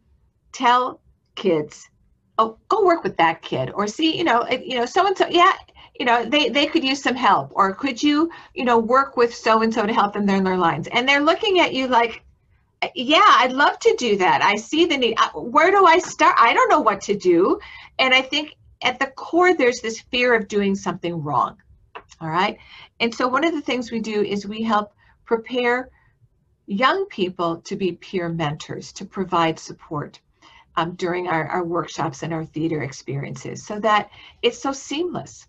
tell 0.53 1.01
kids, 1.35 1.89
oh, 2.37 2.57
go 2.69 2.85
work 2.85 3.03
with 3.03 3.17
that 3.17 3.41
kid, 3.41 3.71
or 3.73 3.87
see, 3.87 4.17
you 4.17 4.23
know, 4.23 4.47
you 4.47 4.77
know, 4.77 4.85
so 4.85 5.05
and 5.05 5.17
so, 5.17 5.27
yeah, 5.27 5.53
you 5.99 6.05
know, 6.05 6.23
they, 6.23 6.49
they 6.49 6.67
could 6.67 6.83
use 6.83 7.01
some 7.01 7.15
help, 7.15 7.51
or 7.53 7.73
could 7.73 8.01
you, 8.01 8.31
you 8.53 8.63
know, 8.63 8.77
work 8.77 9.17
with 9.17 9.33
so 9.33 9.61
and 9.63 9.73
so 9.73 9.85
to 9.85 9.93
help 9.93 10.13
them 10.13 10.25
learn 10.25 10.43
their 10.43 10.57
lines? 10.57 10.87
And 10.87 11.07
they're 11.09 11.21
looking 11.21 11.59
at 11.59 11.73
you 11.73 11.87
like, 11.87 12.23
yeah, 12.95 13.21
I'd 13.25 13.51
love 13.51 13.77
to 13.79 13.95
do 13.97 14.17
that. 14.17 14.41
I 14.41 14.55
see 14.55 14.85
the 14.85 14.97
need. 14.97 15.15
Uh, 15.19 15.29
where 15.39 15.71
do 15.71 15.85
I 15.85 15.99
start? 15.99 16.35
I 16.39 16.53
don't 16.53 16.69
know 16.69 16.79
what 16.79 17.01
to 17.01 17.15
do. 17.15 17.59
And 17.99 18.13
I 18.13 18.21
think 18.21 18.55
at 18.81 18.99
the 18.99 19.07
core, 19.07 19.53
there's 19.55 19.81
this 19.81 19.99
fear 19.99 20.33
of 20.33 20.47
doing 20.47 20.73
something 20.73 21.21
wrong. 21.21 21.57
All 22.19 22.29
right. 22.29 22.57
And 22.99 23.13
so 23.13 23.27
one 23.27 23.43
of 23.43 23.53
the 23.53 23.61
things 23.61 23.91
we 23.91 23.99
do 23.99 24.21
is 24.21 24.47
we 24.47 24.63
help 24.63 24.93
prepare 25.25 25.89
young 26.71 27.05
people 27.07 27.57
to 27.57 27.75
be 27.75 27.91
peer 27.91 28.29
mentors, 28.29 28.93
to 28.93 29.05
provide 29.05 29.59
support 29.59 30.21
um, 30.77 30.93
during 30.95 31.27
our, 31.27 31.45
our 31.47 31.65
workshops 31.65 32.23
and 32.23 32.33
our 32.33 32.45
theater 32.45 32.81
experiences 32.81 33.65
so 33.65 33.77
that 33.79 34.09
it's 34.41 34.61
so 34.61 34.71
seamless. 34.71 35.47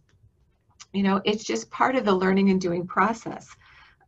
You 0.92 1.04
know, 1.04 1.20
it's 1.24 1.44
just 1.44 1.70
part 1.70 1.94
of 1.94 2.04
the 2.04 2.14
learning 2.14 2.50
and 2.50 2.60
doing 2.60 2.86
process. 2.86 3.48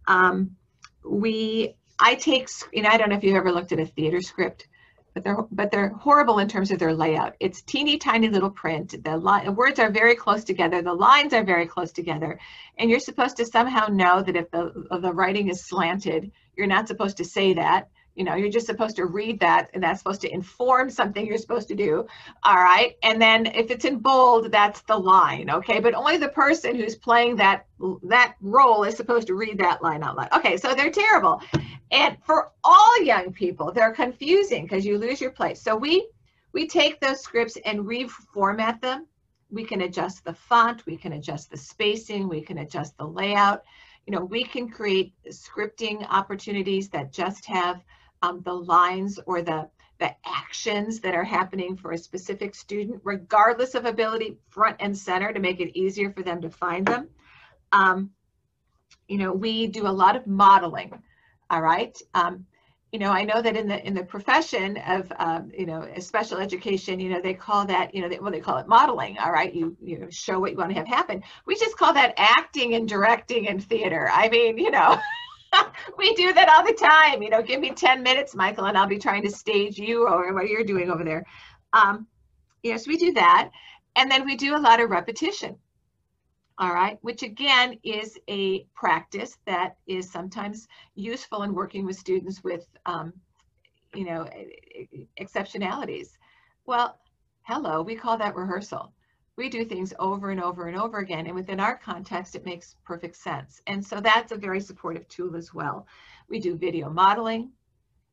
Um, 0.08 0.56
we 1.04 1.76
I 2.00 2.16
take, 2.16 2.48
you 2.72 2.82
know, 2.82 2.88
I 2.88 2.96
don't 2.96 3.10
know 3.10 3.16
if 3.16 3.22
you've 3.22 3.36
ever 3.36 3.52
looked 3.52 3.70
at 3.70 3.78
a 3.78 3.86
theater 3.86 4.20
script, 4.20 4.66
but 5.14 5.22
they're 5.22 5.42
but 5.52 5.70
they're 5.70 5.90
horrible 5.90 6.40
in 6.40 6.48
terms 6.48 6.72
of 6.72 6.80
their 6.80 6.92
layout. 6.92 7.36
It's 7.38 7.62
teeny 7.62 7.96
tiny 7.96 8.28
little 8.28 8.50
print. 8.50 9.02
The 9.04 9.16
line, 9.16 9.54
words 9.54 9.78
are 9.78 9.90
very 9.90 10.16
close 10.16 10.42
together. 10.42 10.82
The 10.82 10.92
lines 10.92 11.32
are 11.32 11.44
very 11.44 11.66
close 11.66 11.92
together, 11.92 12.40
and 12.76 12.90
you're 12.90 12.98
supposed 12.98 13.36
to 13.36 13.46
somehow 13.46 13.86
know 13.86 14.20
that 14.20 14.34
if 14.34 14.50
the 14.50 14.98
the 15.00 15.12
writing 15.12 15.48
is 15.48 15.64
slanted, 15.64 16.32
you're 16.56 16.66
not 16.66 16.88
supposed 16.88 17.16
to 17.18 17.24
say 17.24 17.54
that. 17.54 17.88
You 18.14 18.22
know 18.22 18.36
you're 18.36 18.50
just 18.50 18.66
supposed 18.66 18.94
to 18.96 19.06
read 19.06 19.40
that 19.40 19.70
and 19.74 19.82
that's 19.82 19.98
supposed 19.98 20.20
to 20.20 20.32
inform 20.32 20.88
something 20.88 21.26
you're 21.26 21.36
supposed 21.36 21.66
to 21.68 21.74
do 21.74 22.06
all 22.44 22.54
right? 22.54 22.96
And 23.02 23.20
then 23.20 23.46
if 23.46 23.72
it's 23.72 23.84
in 23.84 23.98
bold 23.98 24.52
that's 24.52 24.82
the 24.82 24.96
line 24.96 25.50
okay? 25.50 25.80
But 25.80 25.94
only 25.94 26.16
the 26.16 26.28
person 26.28 26.76
who's 26.76 26.94
playing 26.94 27.36
that 27.36 27.66
that 28.04 28.36
role 28.40 28.84
is 28.84 28.96
supposed 28.96 29.26
to 29.26 29.34
read 29.34 29.58
that 29.58 29.82
line 29.82 30.04
out 30.04 30.16
loud. 30.16 30.28
Okay 30.32 30.56
so 30.56 30.74
they're 30.74 30.92
terrible. 30.92 31.42
And 31.90 32.16
for 32.24 32.52
all 32.62 33.02
young 33.02 33.32
people 33.32 33.72
they're 33.72 33.92
confusing 33.92 34.62
because 34.64 34.86
you 34.86 34.96
lose 34.96 35.20
your 35.20 35.32
place. 35.32 35.60
So 35.60 35.74
we 35.74 36.08
we 36.52 36.68
take 36.68 37.00
those 37.00 37.20
scripts 37.20 37.58
and 37.64 37.80
reformat 37.80 38.80
them. 38.80 39.08
We 39.50 39.64
can 39.64 39.80
adjust 39.80 40.24
the 40.24 40.34
font 40.34 40.86
we 40.86 40.96
can 40.96 41.14
adjust 41.14 41.50
the 41.50 41.56
spacing 41.56 42.28
we 42.28 42.42
can 42.42 42.58
adjust 42.58 42.96
the 42.96 43.08
layout 43.08 43.64
you 44.06 44.12
know 44.12 44.24
we 44.24 44.44
can 44.44 44.68
create 44.68 45.14
scripting 45.30 46.06
opportunities 46.08 46.88
that 46.90 47.12
just 47.12 47.44
have 47.46 47.82
um, 48.24 48.40
the 48.42 48.52
lines 48.52 49.20
or 49.26 49.42
the, 49.42 49.68
the 49.98 50.14
actions 50.24 51.00
that 51.00 51.14
are 51.14 51.24
happening 51.24 51.76
for 51.76 51.92
a 51.92 51.98
specific 51.98 52.54
student, 52.54 53.00
regardless 53.04 53.74
of 53.74 53.84
ability, 53.84 54.38
front 54.48 54.76
and 54.80 54.96
center 54.96 55.32
to 55.32 55.40
make 55.40 55.60
it 55.60 55.78
easier 55.78 56.10
for 56.10 56.22
them 56.22 56.40
to 56.40 56.48
find 56.48 56.86
them. 56.86 57.08
Um, 57.72 58.10
you 59.08 59.18
know, 59.18 59.32
we 59.32 59.66
do 59.66 59.86
a 59.86 59.88
lot 59.88 60.16
of 60.16 60.26
modeling, 60.26 61.02
all 61.50 61.60
right? 61.60 61.96
Um, 62.14 62.46
you 62.94 63.00
know, 63.00 63.10
I 63.10 63.24
know 63.24 63.42
that 63.42 63.56
in 63.56 63.66
the 63.66 63.84
in 63.84 63.92
the 63.92 64.04
profession 64.04 64.76
of 64.86 65.12
um, 65.18 65.50
you 65.52 65.66
know 65.66 65.84
special 65.98 66.38
education, 66.38 67.00
you 67.00 67.10
know, 67.10 67.20
they 67.20 67.34
call 67.34 67.66
that 67.66 67.92
you 67.92 68.00
know 68.00 68.08
they, 68.08 68.20
well 68.20 68.30
they 68.30 68.38
call 68.38 68.58
it 68.58 68.68
modeling. 68.68 69.18
All 69.18 69.32
right, 69.32 69.52
you 69.52 69.76
you 69.82 69.98
know, 69.98 70.06
show 70.10 70.38
what 70.38 70.52
you 70.52 70.56
want 70.56 70.70
to 70.70 70.76
have 70.76 70.86
happen. 70.86 71.20
We 71.44 71.56
just 71.56 71.76
call 71.76 71.92
that 71.94 72.14
acting 72.16 72.74
and 72.74 72.88
directing 72.88 73.46
in 73.46 73.58
theater. 73.58 74.08
I 74.12 74.28
mean, 74.28 74.58
you 74.58 74.70
know. 74.70 74.96
we 75.98 76.14
do 76.14 76.32
that 76.34 76.48
all 76.48 76.64
the 76.64 76.72
time. 76.72 77.20
You 77.20 77.30
know, 77.30 77.42
give 77.42 77.60
me 77.60 77.72
10 77.72 78.02
minutes, 78.02 78.34
Michael, 78.36 78.66
and 78.66 78.78
I'll 78.78 78.86
be 78.86 78.98
trying 78.98 79.22
to 79.22 79.30
stage 79.30 79.76
you 79.76 80.06
or 80.06 80.32
what 80.32 80.48
you're 80.48 80.64
doing 80.64 80.88
over 80.88 81.02
there. 81.02 81.24
Um, 81.72 82.06
yes, 82.62 82.86
we 82.86 82.96
do 82.96 83.12
that. 83.14 83.50
And 83.96 84.08
then 84.08 84.24
we 84.24 84.36
do 84.36 84.56
a 84.56 84.58
lot 84.58 84.80
of 84.80 84.90
repetition. 84.90 85.56
All 86.56 86.72
right, 86.72 86.98
which 87.02 87.22
again 87.22 87.78
is 87.82 88.18
a 88.28 88.64
practice 88.74 89.36
that 89.44 89.76
is 89.86 90.10
sometimes 90.10 90.68
useful 90.94 91.42
in 91.42 91.52
working 91.52 91.84
with 91.84 91.96
students 91.96 92.44
with, 92.44 92.66
um, 92.86 93.12
you 93.92 94.04
know, 94.04 94.28
exceptionalities. 95.20 96.16
Well, 96.64 96.98
hello, 97.42 97.82
we 97.82 97.96
call 97.96 98.18
that 98.18 98.36
rehearsal 98.36 98.92
we 99.36 99.48
do 99.48 99.64
things 99.64 99.92
over 99.98 100.30
and 100.30 100.40
over 100.42 100.68
and 100.68 100.78
over 100.78 100.98
again. 100.98 101.26
And 101.26 101.34
within 101.34 101.60
our 101.60 101.76
context, 101.76 102.34
it 102.34 102.44
makes 102.44 102.76
perfect 102.84 103.16
sense. 103.16 103.60
And 103.66 103.84
so 103.84 104.00
that's 104.00 104.32
a 104.32 104.36
very 104.36 104.60
supportive 104.60 105.08
tool 105.08 105.36
as 105.36 105.52
well. 105.52 105.86
We 106.28 106.38
do 106.38 106.56
video 106.56 106.88
modeling. 106.88 107.50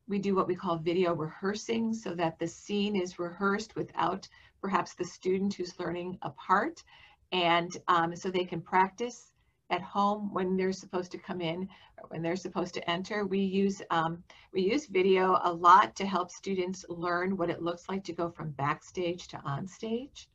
We 0.08 0.20
do 0.20 0.36
what 0.36 0.48
we 0.48 0.56
call 0.56 0.78
video 0.78 1.14
rehearsing 1.14 1.94
so 1.94 2.16
that 2.16 2.40
the 2.40 2.48
scene 2.48 2.96
is 2.96 3.20
rehearsed 3.20 3.76
without 3.76 4.28
perhaps 4.62 4.96
the 4.96 5.06
student 5.06 5.54
who's 5.54 5.80
learning 5.80 6.18
a 6.24 6.32
part. 6.32 6.84
And 7.32 7.76
um, 7.88 8.16
so 8.16 8.30
they 8.30 8.46
can 8.46 8.62
practice 8.62 9.32
at 9.70 9.82
home 9.82 10.34
when 10.34 10.58
they're 10.58 10.74
supposed 10.74 11.12
to 11.12 11.18
come 11.18 11.42
in 11.42 11.68
when 12.10 12.22
they're 12.22 12.36
supposed 12.36 12.74
to 12.74 12.90
enter. 12.90 13.26
We 13.26 13.40
use, 13.40 13.82
um, 13.90 14.24
we 14.54 14.62
use 14.62 14.88
video 14.88 15.40
a 15.44 15.54
lot 15.54 15.96
to 15.98 16.06
help 16.06 16.32
students 16.32 16.86
learn 16.90 17.38
what 17.38 17.50
it 17.50 17.62
looks 17.62 17.88
like 17.90 18.04
to 18.06 18.14
go 18.14 18.30
from 18.30 18.52
backstage 18.52 19.28
to 19.30 19.38
onstage 19.38 20.28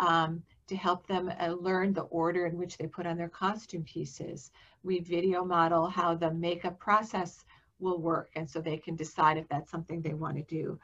um, 0.00 0.42
to 0.68 0.76
help 0.76 1.06
them 1.06 1.32
uh, 1.40 1.48
learn 1.48 1.92
the 1.92 2.02
order 2.02 2.46
in 2.46 2.56
which 2.56 2.76
they 2.76 2.86
put 2.86 3.06
on 3.06 3.16
their 3.16 3.28
costume 3.28 3.84
pieces. 3.84 4.50
We 4.82 5.00
video 5.00 5.44
model 5.44 5.88
how 5.88 6.14
the 6.14 6.32
makeup 6.32 6.78
process 6.78 7.44
will 7.80 8.00
work 8.00 8.30
and 8.34 8.48
so 8.48 8.60
they 8.60 8.76
can 8.76 8.96
decide 8.96 9.38
if 9.38 9.48
that's 9.48 9.70
something 9.70 10.02
they 10.02 10.14
want 10.14 10.36
to 10.36 10.42
do. 10.42 10.78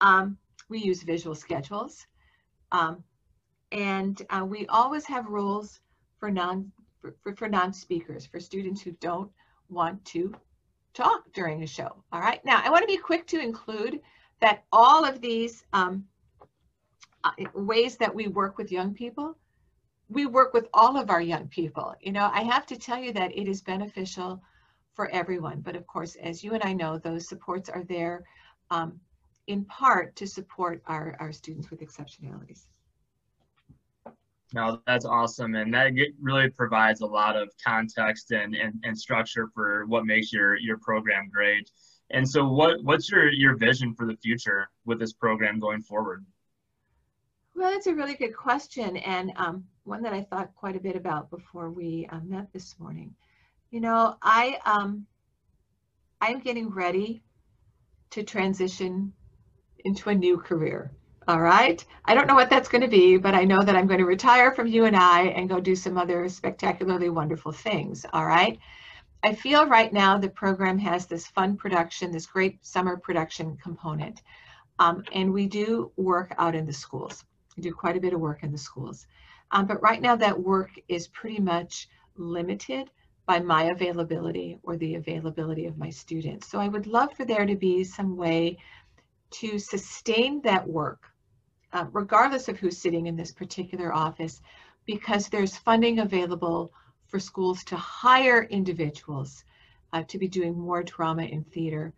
Um, 0.00 0.36
we 0.68 0.78
use 0.78 1.02
visual 1.02 1.34
schedules. 1.34 2.06
Um, 2.72 3.02
and 3.72 4.20
uh, 4.30 4.44
we 4.44 4.66
always 4.66 5.04
have 5.06 5.26
rules 5.26 5.80
for 6.18 6.30
non 6.30 6.70
for, 7.00 7.34
for 7.34 7.48
non-speakers, 7.48 8.26
for 8.26 8.40
students 8.40 8.82
who 8.82 8.92
don't 9.00 9.30
want 9.70 10.04
to 10.04 10.34
talk 10.92 11.24
during 11.32 11.62
a 11.62 11.66
show. 11.66 12.02
All 12.12 12.20
right. 12.20 12.44
Now, 12.44 12.60
I 12.62 12.70
want 12.70 12.82
to 12.82 12.86
be 12.86 12.98
quick 12.98 13.26
to 13.28 13.40
include 13.40 14.00
that 14.40 14.64
all 14.72 15.04
of 15.04 15.20
these 15.20 15.64
um, 15.72 16.04
uh, 17.24 17.30
ways 17.54 17.96
that 17.96 18.14
we 18.14 18.28
work 18.28 18.58
with 18.58 18.72
young 18.72 18.92
people, 18.92 19.36
we 20.08 20.26
work 20.26 20.52
with 20.52 20.68
all 20.74 20.98
of 20.98 21.10
our 21.10 21.22
young 21.22 21.48
people. 21.48 21.94
You 22.00 22.12
know, 22.12 22.30
I 22.32 22.42
have 22.42 22.66
to 22.66 22.76
tell 22.76 22.98
you 22.98 23.12
that 23.12 23.36
it 23.36 23.48
is 23.48 23.62
beneficial 23.62 24.42
for 24.94 25.08
everyone. 25.10 25.60
But 25.60 25.76
of 25.76 25.86
course, 25.86 26.16
as 26.16 26.42
you 26.42 26.54
and 26.54 26.62
I 26.62 26.72
know, 26.72 26.98
those 26.98 27.28
supports 27.28 27.68
are 27.68 27.84
there 27.84 28.24
um, 28.70 29.00
in 29.46 29.64
part 29.64 30.16
to 30.16 30.26
support 30.26 30.82
our, 30.86 31.16
our 31.20 31.32
students 31.32 31.70
with 31.70 31.80
exceptionalities. 31.80 32.66
No, 34.52 34.80
that's 34.86 35.04
awesome. 35.04 35.54
And 35.54 35.72
that 35.74 35.92
really 36.20 36.50
provides 36.50 37.00
a 37.00 37.06
lot 37.06 37.36
of 37.36 37.50
context 37.64 38.32
and, 38.32 38.54
and, 38.54 38.74
and 38.84 38.98
structure 38.98 39.48
for 39.54 39.86
what 39.86 40.04
makes 40.06 40.32
your, 40.32 40.56
your 40.56 40.78
program 40.78 41.30
great. 41.32 41.70
And 42.10 42.28
so 42.28 42.48
what, 42.48 42.82
what's 42.82 43.10
your, 43.10 43.30
your 43.30 43.56
vision 43.56 43.94
for 43.94 44.06
the 44.06 44.16
future 44.16 44.68
with 44.84 44.98
this 44.98 45.12
program 45.12 45.60
going 45.60 45.82
forward? 45.82 46.24
Well, 47.54 47.70
that's 47.70 47.86
a 47.86 47.94
really 47.94 48.14
good 48.14 48.36
question 48.36 48.96
and 48.96 49.32
um, 49.36 49.64
one 49.84 50.02
that 50.02 50.12
I 50.12 50.22
thought 50.22 50.54
quite 50.56 50.76
a 50.76 50.80
bit 50.80 50.96
about 50.96 51.30
before 51.30 51.70
we 51.70 52.08
uh, 52.10 52.20
met 52.24 52.52
this 52.52 52.74
morning. 52.78 53.14
You 53.70 53.80
know, 53.80 54.16
I 54.22 54.58
um, 54.64 55.06
I'm 56.20 56.40
getting 56.40 56.70
ready 56.70 57.22
to 58.10 58.22
transition 58.22 59.12
into 59.84 60.10
a 60.10 60.14
new 60.14 60.38
career. 60.38 60.92
All 61.30 61.40
right. 61.40 61.84
I 62.06 62.14
don't 62.16 62.26
know 62.26 62.34
what 62.34 62.50
that's 62.50 62.68
going 62.68 62.82
to 62.82 62.88
be, 62.88 63.16
but 63.16 63.36
I 63.36 63.44
know 63.44 63.62
that 63.62 63.76
I'm 63.76 63.86
going 63.86 64.00
to 64.00 64.04
retire 64.04 64.50
from 64.50 64.66
UNI 64.66 65.32
and 65.32 65.48
go 65.48 65.60
do 65.60 65.76
some 65.76 65.96
other 65.96 66.28
spectacularly 66.28 67.08
wonderful 67.08 67.52
things. 67.52 68.04
All 68.12 68.26
right. 68.26 68.58
I 69.22 69.32
feel 69.36 69.64
right 69.64 69.92
now 69.92 70.18
the 70.18 70.28
program 70.28 70.76
has 70.80 71.06
this 71.06 71.28
fun 71.28 71.56
production, 71.56 72.10
this 72.10 72.26
great 72.26 72.66
summer 72.66 72.96
production 72.96 73.56
component. 73.62 74.22
Um, 74.80 75.04
and 75.12 75.32
we 75.32 75.46
do 75.46 75.92
work 75.96 76.34
out 76.36 76.56
in 76.56 76.66
the 76.66 76.72
schools. 76.72 77.24
We 77.56 77.62
do 77.62 77.72
quite 77.72 77.96
a 77.96 78.00
bit 78.00 78.12
of 78.12 78.18
work 78.18 78.42
in 78.42 78.50
the 78.50 78.58
schools. 78.58 79.06
Um, 79.52 79.66
but 79.66 79.80
right 79.80 80.02
now 80.02 80.16
that 80.16 80.36
work 80.36 80.72
is 80.88 81.06
pretty 81.06 81.38
much 81.38 81.88
limited 82.16 82.90
by 83.26 83.38
my 83.38 83.66
availability 83.66 84.58
or 84.64 84.76
the 84.76 84.96
availability 84.96 85.66
of 85.66 85.78
my 85.78 85.90
students. 85.90 86.48
So 86.48 86.58
I 86.58 86.66
would 86.66 86.88
love 86.88 87.12
for 87.12 87.24
there 87.24 87.46
to 87.46 87.54
be 87.54 87.84
some 87.84 88.16
way 88.16 88.58
to 89.30 89.60
sustain 89.60 90.40
that 90.42 90.66
work, 90.66 91.04
uh, 91.72 91.86
regardless 91.92 92.48
of 92.48 92.58
who's 92.58 92.78
sitting 92.78 93.06
in 93.06 93.16
this 93.16 93.32
particular 93.32 93.92
office, 93.92 94.40
because 94.86 95.28
there's 95.28 95.56
funding 95.56 96.00
available 96.00 96.72
for 97.06 97.20
schools 97.20 97.64
to 97.64 97.76
hire 97.76 98.44
individuals 98.44 99.44
uh, 99.92 100.02
to 100.04 100.18
be 100.18 100.28
doing 100.28 100.58
more 100.58 100.82
drama 100.82 101.24
in 101.24 101.44
theater, 101.44 101.92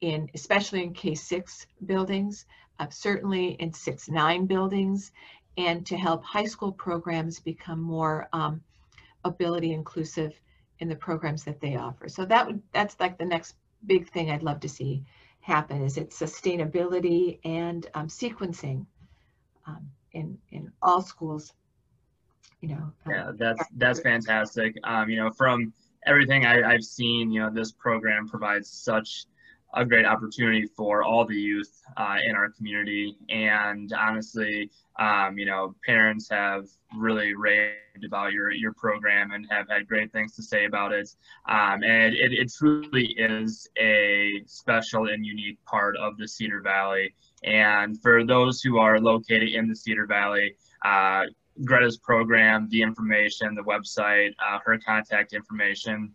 in 0.00 0.28
especially 0.34 0.82
in 0.82 0.92
K-6 0.92 1.66
buildings, 1.86 2.46
uh, 2.78 2.88
certainly 2.90 3.50
in 3.60 3.70
6-9 3.70 4.48
buildings, 4.48 5.12
and 5.56 5.84
to 5.86 5.96
help 5.96 6.24
high 6.24 6.46
school 6.46 6.72
programs 6.72 7.38
become 7.40 7.80
more 7.80 8.28
um, 8.32 8.62
ability 9.24 9.72
inclusive 9.72 10.32
in 10.78 10.88
the 10.88 10.96
programs 10.96 11.44
that 11.44 11.60
they 11.60 11.76
offer. 11.76 12.08
So 12.08 12.24
that 12.24 12.46
would 12.46 12.62
that's 12.72 12.98
like 12.98 13.18
the 13.18 13.24
next 13.24 13.54
big 13.86 14.08
thing 14.08 14.30
I'd 14.30 14.42
love 14.42 14.60
to 14.60 14.68
see 14.68 15.04
happen 15.40 15.82
is 15.82 15.96
its 15.96 16.18
sustainability 16.18 17.38
and 17.44 17.86
um, 17.94 18.08
sequencing 18.08 18.86
um, 19.66 19.90
in 20.12 20.38
in 20.50 20.72
all 20.82 21.02
schools. 21.02 21.52
You 22.60 22.70
know. 22.70 22.92
Um, 23.06 23.12
yeah, 23.12 23.32
that's 23.36 23.64
that's 23.76 24.00
fantastic. 24.00 24.76
Um, 24.84 25.08
you 25.10 25.16
know, 25.16 25.30
from 25.30 25.72
everything 26.06 26.46
I, 26.46 26.62
I've 26.62 26.84
seen, 26.84 27.30
you 27.30 27.40
know, 27.40 27.50
this 27.50 27.72
program 27.72 28.28
provides 28.28 28.68
such 28.68 29.26
a 29.74 29.84
great 29.84 30.04
opportunity 30.04 30.66
for 30.76 31.02
all 31.02 31.24
the 31.24 31.36
youth 31.36 31.82
uh, 31.96 32.16
in 32.24 32.34
our 32.34 32.50
community. 32.50 33.16
And 33.30 33.92
honestly, 33.92 34.70
um, 34.98 35.38
you 35.38 35.46
know, 35.46 35.74
parents 35.86 36.28
have 36.30 36.66
really 36.96 37.34
raved 37.34 38.04
about 38.04 38.32
your 38.32 38.50
your 38.50 38.72
program 38.74 39.32
and 39.32 39.46
have 39.50 39.68
had 39.68 39.88
great 39.88 40.12
things 40.12 40.34
to 40.36 40.42
say 40.42 40.66
about 40.66 40.92
it. 40.92 41.08
Um, 41.48 41.82
and 41.82 42.14
it, 42.14 42.32
it 42.32 42.52
truly 42.52 43.14
is 43.16 43.68
a 43.78 44.42
special 44.46 45.08
and 45.08 45.24
unique 45.24 45.58
part 45.64 45.96
of 45.96 46.18
the 46.18 46.28
Cedar 46.28 46.60
Valley. 46.60 47.14
And 47.44 48.00
for 48.02 48.24
those 48.24 48.60
who 48.60 48.78
are 48.78 49.00
located 49.00 49.50
in 49.54 49.68
the 49.68 49.76
Cedar 49.76 50.06
Valley, 50.06 50.54
uh, 50.84 51.24
Greta's 51.64 51.98
program, 51.98 52.68
the 52.70 52.82
information, 52.82 53.54
the 53.54 53.62
website, 53.62 54.30
uh, 54.46 54.58
her 54.64 54.78
contact 54.78 55.32
information 55.32 56.12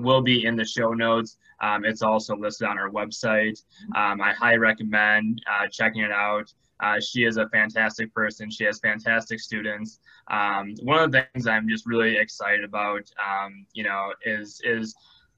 will 0.00 0.22
be 0.22 0.44
in 0.44 0.56
the 0.56 0.64
show 0.64 0.92
notes. 0.92 1.36
Um, 1.60 1.84
it's 1.84 2.02
also 2.02 2.36
listed 2.36 2.66
on 2.66 2.78
our 2.78 2.90
website. 2.90 3.62
Um, 3.94 4.20
I 4.20 4.32
highly 4.32 4.58
recommend 4.58 5.42
uh, 5.50 5.66
checking 5.70 6.02
it 6.02 6.12
out. 6.12 6.52
Uh, 6.80 6.98
she 6.98 7.24
is 7.24 7.36
a 7.36 7.48
fantastic 7.50 8.12
person. 8.14 8.50
She 8.50 8.64
has 8.64 8.80
fantastic 8.80 9.38
students. 9.38 10.00
Um, 10.30 10.74
one 10.82 11.00
of 11.00 11.12
the 11.12 11.26
things 11.32 11.46
I'm 11.46 11.68
just 11.68 11.86
really 11.86 12.16
excited 12.16 12.64
about, 12.64 13.02
um, 13.20 13.66
you 13.74 13.84
know, 13.84 14.12
is 14.24 14.60
is 14.64 14.94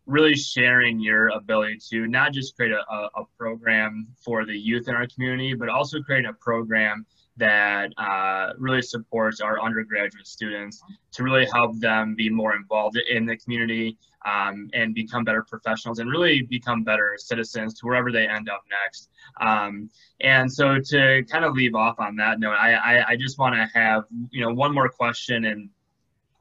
really 0.07 0.35
sharing 0.35 1.01
your 1.01 1.29
ability 1.29 1.79
to 1.91 2.07
not 2.09 2.33
just 2.33 2.57
create 2.57 2.73
a, 2.73 2.83
a, 2.93 3.11
a 3.17 3.25
program 3.39 4.09
for 4.25 4.45
the 4.45 4.57
youth 4.57 4.89
in 4.89 4.95
our 4.95 5.07
community, 5.07 5.55
but 5.55 5.69
also 5.69 6.01
create 6.01 6.25
a 6.25 6.33
program 6.35 7.07
that 7.37 7.91
uh, 7.97 8.53
really 8.59 8.83
supports 8.83 9.41
our 9.41 9.61
undergraduate 9.61 10.27
students 10.27 10.83
to 11.13 11.23
really 11.23 11.47
help 11.47 11.79
them 11.79 12.15
be 12.15 12.29
more 12.29 12.55
involved 12.55 12.99
in 13.11 13.25
the 13.25 13.37
community 13.37 13.97
um, 14.27 14.69
and 14.75 14.95
become 14.95 15.25
better 15.25 15.43
professionals 15.43 15.99
and 15.99 16.11
really 16.11 16.43
become 16.43 16.85
better 16.85 17.15
citizens 17.17 17.75
to 17.75 17.87
wherever 17.87 18.13
they 18.13 18.27
end 18.27 18.49
up 18.49 18.63
next. 18.85 19.09
Um, 19.41 19.91
and 20.21 20.53
so 20.53 20.79
to 20.79 21.25
kind 21.25 21.45
of 21.45 21.55
leave 21.55 21.75
off 21.75 21.99
on 21.99 22.17
that 22.17 22.39
note, 22.39 22.53
I, 22.53 22.75
I, 22.75 23.09
I 23.11 23.17
just 23.17 23.39
want 23.39 23.55
to 23.55 23.69
have 23.79 24.05
you 24.31 24.45
know 24.45 24.53
one 24.53 24.75
more 24.75 24.89
question 24.89 25.47
and 25.47 25.71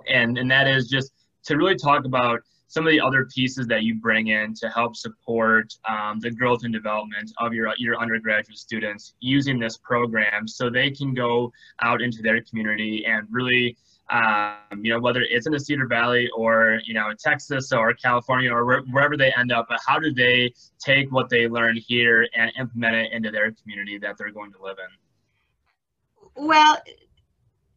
and 0.08 0.38
and 0.38 0.50
that 0.52 0.68
is 0.68 0.90
just 0.90 1.14
to 1.44 1.58
really 1.58 1.76
talk 1.76 2.06
about 2.06 2.42
some 2.72 2.88
of 2.88 2.92
the 2.92 3.02
other 3.02 3.26
pieces 3.26 3.68
that 3.68 3.84
you 3.84 3.96
bring 3.96 4.28
in 4.28 4.54
to 4.54 4.70
help 4.70 4.96
support 4.96 5.74
um, 5.90 6.22
the 6.22 6.32
growth 6.32 6.64
and 6.64 6.72
development 6.72 7.30
of 7.40 7.54
your, 7.54 7.74
your 7.78 8.00
undergraduate 8.00 8.58
students 8.58 9.14
using 9.20 9.60
this 9.60 9.76
program 9.76 10.48
so 10.48 10.70
they 10.70 10.90
can 10.90 11.14
go 11.14 11.52
out 11.82 12.02
into 12.02 12.22
their 12.22 12.42
community 12.44 13.06
and 13.06 13.28
really 13.30 13.76
um, 14.10 14.56
you 14.82 14.92
know, 14.92 15.00
whether 15.00 15.22
it's 15.22 15.48
in 15.48 15.54
the 15.54 15.60
Cedar 15.60 15.88
Valley 15.88 16.30
or, 16.36 16.80
you 16.86 16.94
know, 16.94 17.12
Texas 17.18 17.72
or 17.72 17.94
California 17.94 18.52
or 18.52 18.66
where, 18.66 18.82
wherever 18.92 19.16
they 19.16 19.34
end 19.38 19.52
up, 19.52 19.68
but 19.70 19.80
how 19.86 20.00
do 20.00 20.14
they 20.14 20.54
take 20.80 21.12
what 21.12 21.30
they 21.30 21.48
learn 21.48 21.78
here 21.78 22.28
and 22.36 22.52
implement 22.58 22.96
it 22.96 23.12
into 23.14 23.32
their 23.32 23.52
community 23.52 23.98
that 24.00 24.18
they're 24.18 24.32
going 24.32 24.52
to 24.52 24.62
live 24.62 24.78
in? 24.80 26.46
Well, 26.48 26.78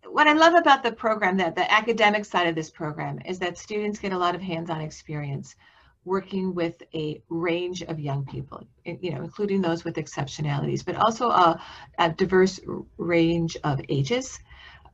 what 0.06 0.26
I 0.26 0.32
love 0.32 0.54
about 0.54 0.82
the 0.82 0.92
program, 0.92 1.36
that 1.38 1.54
the 1.54 1.70
academic 1.70 2.24
side 2.24 2.46
of 2.46 2.54
this 2.54 2.70
program, 2.70 3.20
is 3.24 3.38
that 3.40 3.58
students 3.58 3.98
get 3.98 4.12
a 4.12 4.18
lot 4.18 4.34
of 4.34 4.40
hands-on 4.40 4.80
experience 4.80 5.56
working 6.04 6.54
with 6.54 6.82
a 6.94 7.22
range 7.30 7.82
of 7.82 7.98
young 7.98 8.26
people, 8.26 8.62
you 8.84 9.10
know, 9.10 9.22
including 9.22 9.62
those 9.62 9.84
with 9.84 9.96
exceptionalities, 9.96 10.84
but 10.84 10.96
also 10.96 11.30
a, 11.30 11.60
a 11.98 12.10
diverse 12.10 12.60
range 12.98 13.56
of 13.64 13.80
ages, 13.88 14.38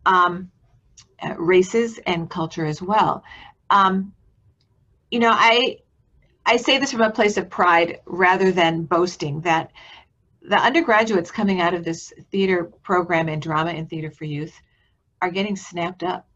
um, 0.07 0.51
uh, 1.20 1.35
races, 1.37 1.99
and 2.07 2.31
culture 2.31 2.64
as 2.64 2.81
well. 2.81 3.25
Um, 3.70 4.12
you 5.11 5.18
know, 5.18 5.33
I 5.33 5.79
I 6.46 6.57
say 6.57 6.79
this 6.79 6.92
from 6.92 7.03
a 7.03 7.11
place 7.11 7.37
of 7.37 7.51
pride 7.51 7.99
rather 8.07 8.53
than 8.53 8.85
boasting 8.85 9.40
that 9.42 9.73
the 10.42 10.57
undergraduates 10.57 11.31
coming 11.31 11.61
out 11.61 11.75
of 11.75 11.85
this 11.85 12.12
theater 12.31 12.64
program 12.83 13.29
and 13.29 13.42
drama 13.42 13.70
and 13.70 13.90
theater 13.90 14.11
for 14.11 14.25
youth 14.25 14.59
are 15.22 15.30
getting 15.30 15.56
snapped 15.56 16.02
up. 16.02 16.26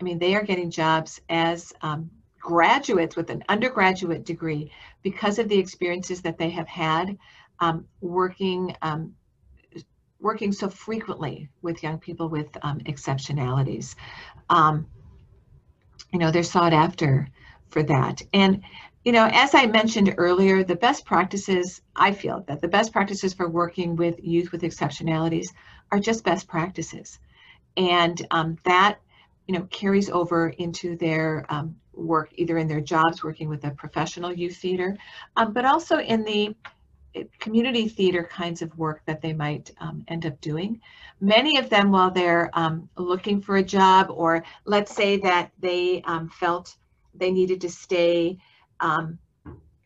I 0.00 0.04
mean, 0.04 0.18
they 0.18 0.34
are 0.34 0.42
getting 0.42 0.70
jobs 0.70 1.20
as 1.28 1.72
um, 1.82 2.10
graduates 2.38 3.16
with 3.16 3.30
an 3.30 3.42
undergraduate 3.48 4.24
degree 4.24 4.70
because 5.02 5.38
of 5.38 5.48
the 5.48 5.58
experiences 5.58 6.22
that 6.22 6.38
they 6.38 6.50
have 6.50 6.68
had 6.68 7.16
um, 7.60 7.86
working 8.00 8.76
um, 8.82 9.14
working 10.20 10.52
so 10.52 10.68
frequently 10.68 11.48
with 11.62 11.82
young 11.82 11.98
people 11.98 12.28
with 12.28 12.48
um, 12.62 12.78
exceptionalities. 12.80 13.94
Um, 14.48 14.86
you 16.12 16.18
know, 16.18 16.30
they're 16.30 16.42
sought 16.42 16.72
after 16.72 17.28
for 17.68 17.82
that. 17.82 18.22
And, 18.32 18.62
you 19.04 19.12
know, 19.12 19.28
as 19.30 19.54
I 19.54 19.66
mentioned 19.66 20.14
earlier, 20.16 20.64
the 20.64 20.74
best 20.74 21.04
practices, 21.04 21.82
I 21.94 22.12
feel 22.12 22.44
that 22.48 22.60
the 22.60 22.68
best 22.68 22.92
practices 22.92 23.34
for 23.34 23.48
working 23.48 23.94
with 23.96 24.18
youth 24.22 24.52
with 24.52 24.62
exceptionalities 24.62 25.48
are 25.92 26.00
just 26.00 26.24
best 26.24 26.48
practices 26.48 27.18
And 27.76 28.24
um, 28.30 28.56
that, 28.64 28.98
you 29.46 29.54
know, 29.54 29.62
carries 29.70 30.10
over 30.10 30.48
into 30.48 30.96
their 30.96 31.46
um, 31.48 31.76
work, 31.92 32.30
either 32.34 32.58
in 32.58 32.68
their 32.68 32.80
jobs 32.80 33.22
working 33.22 33.48
with 33.48 33.64
a 33.64 33.70
professional 33.70 34.32
youth 34.32 34.56
theater, 34.56 34.96
um, 35.36 35.52
but 35.52 35.64
also 35.64 35.98
in 35.98 36.24
the 36.24 36.54
eh, 37.14 37.24
community 37.38 37.88
theater 37.88 38.24
kinds 38.24 38.62
of 38.62 38.76
work 38.78 39.02
that 39.06 39.20
they 39.20 39.32
might 39.32 39.70
um, 39.78 40.04
end 40.08 40.26
up 40.26 40.40
doing. 40.40 40.80
Many 41.20 41.58
of 41.58 41.70
them, 41.70 41.90
while 41.90 42.10
they're 42.10 42.50
um, 42.54 42.88
looking 42.96 43.40
for 43.40 43.56
a 43.56 43.62
job, 43.62 44.08
or 44.10 44.44
let's 44.64 44.94
say 44.94 45.16
that 45.18 45.50
they 45.58 46.02
um, 46.02 46.28
felt 46.28 46.76
they 47.14 47.30
needed 47.30 47.60
to 47.62 47.70
stay 47.70 48.38
um, 48.80 49.18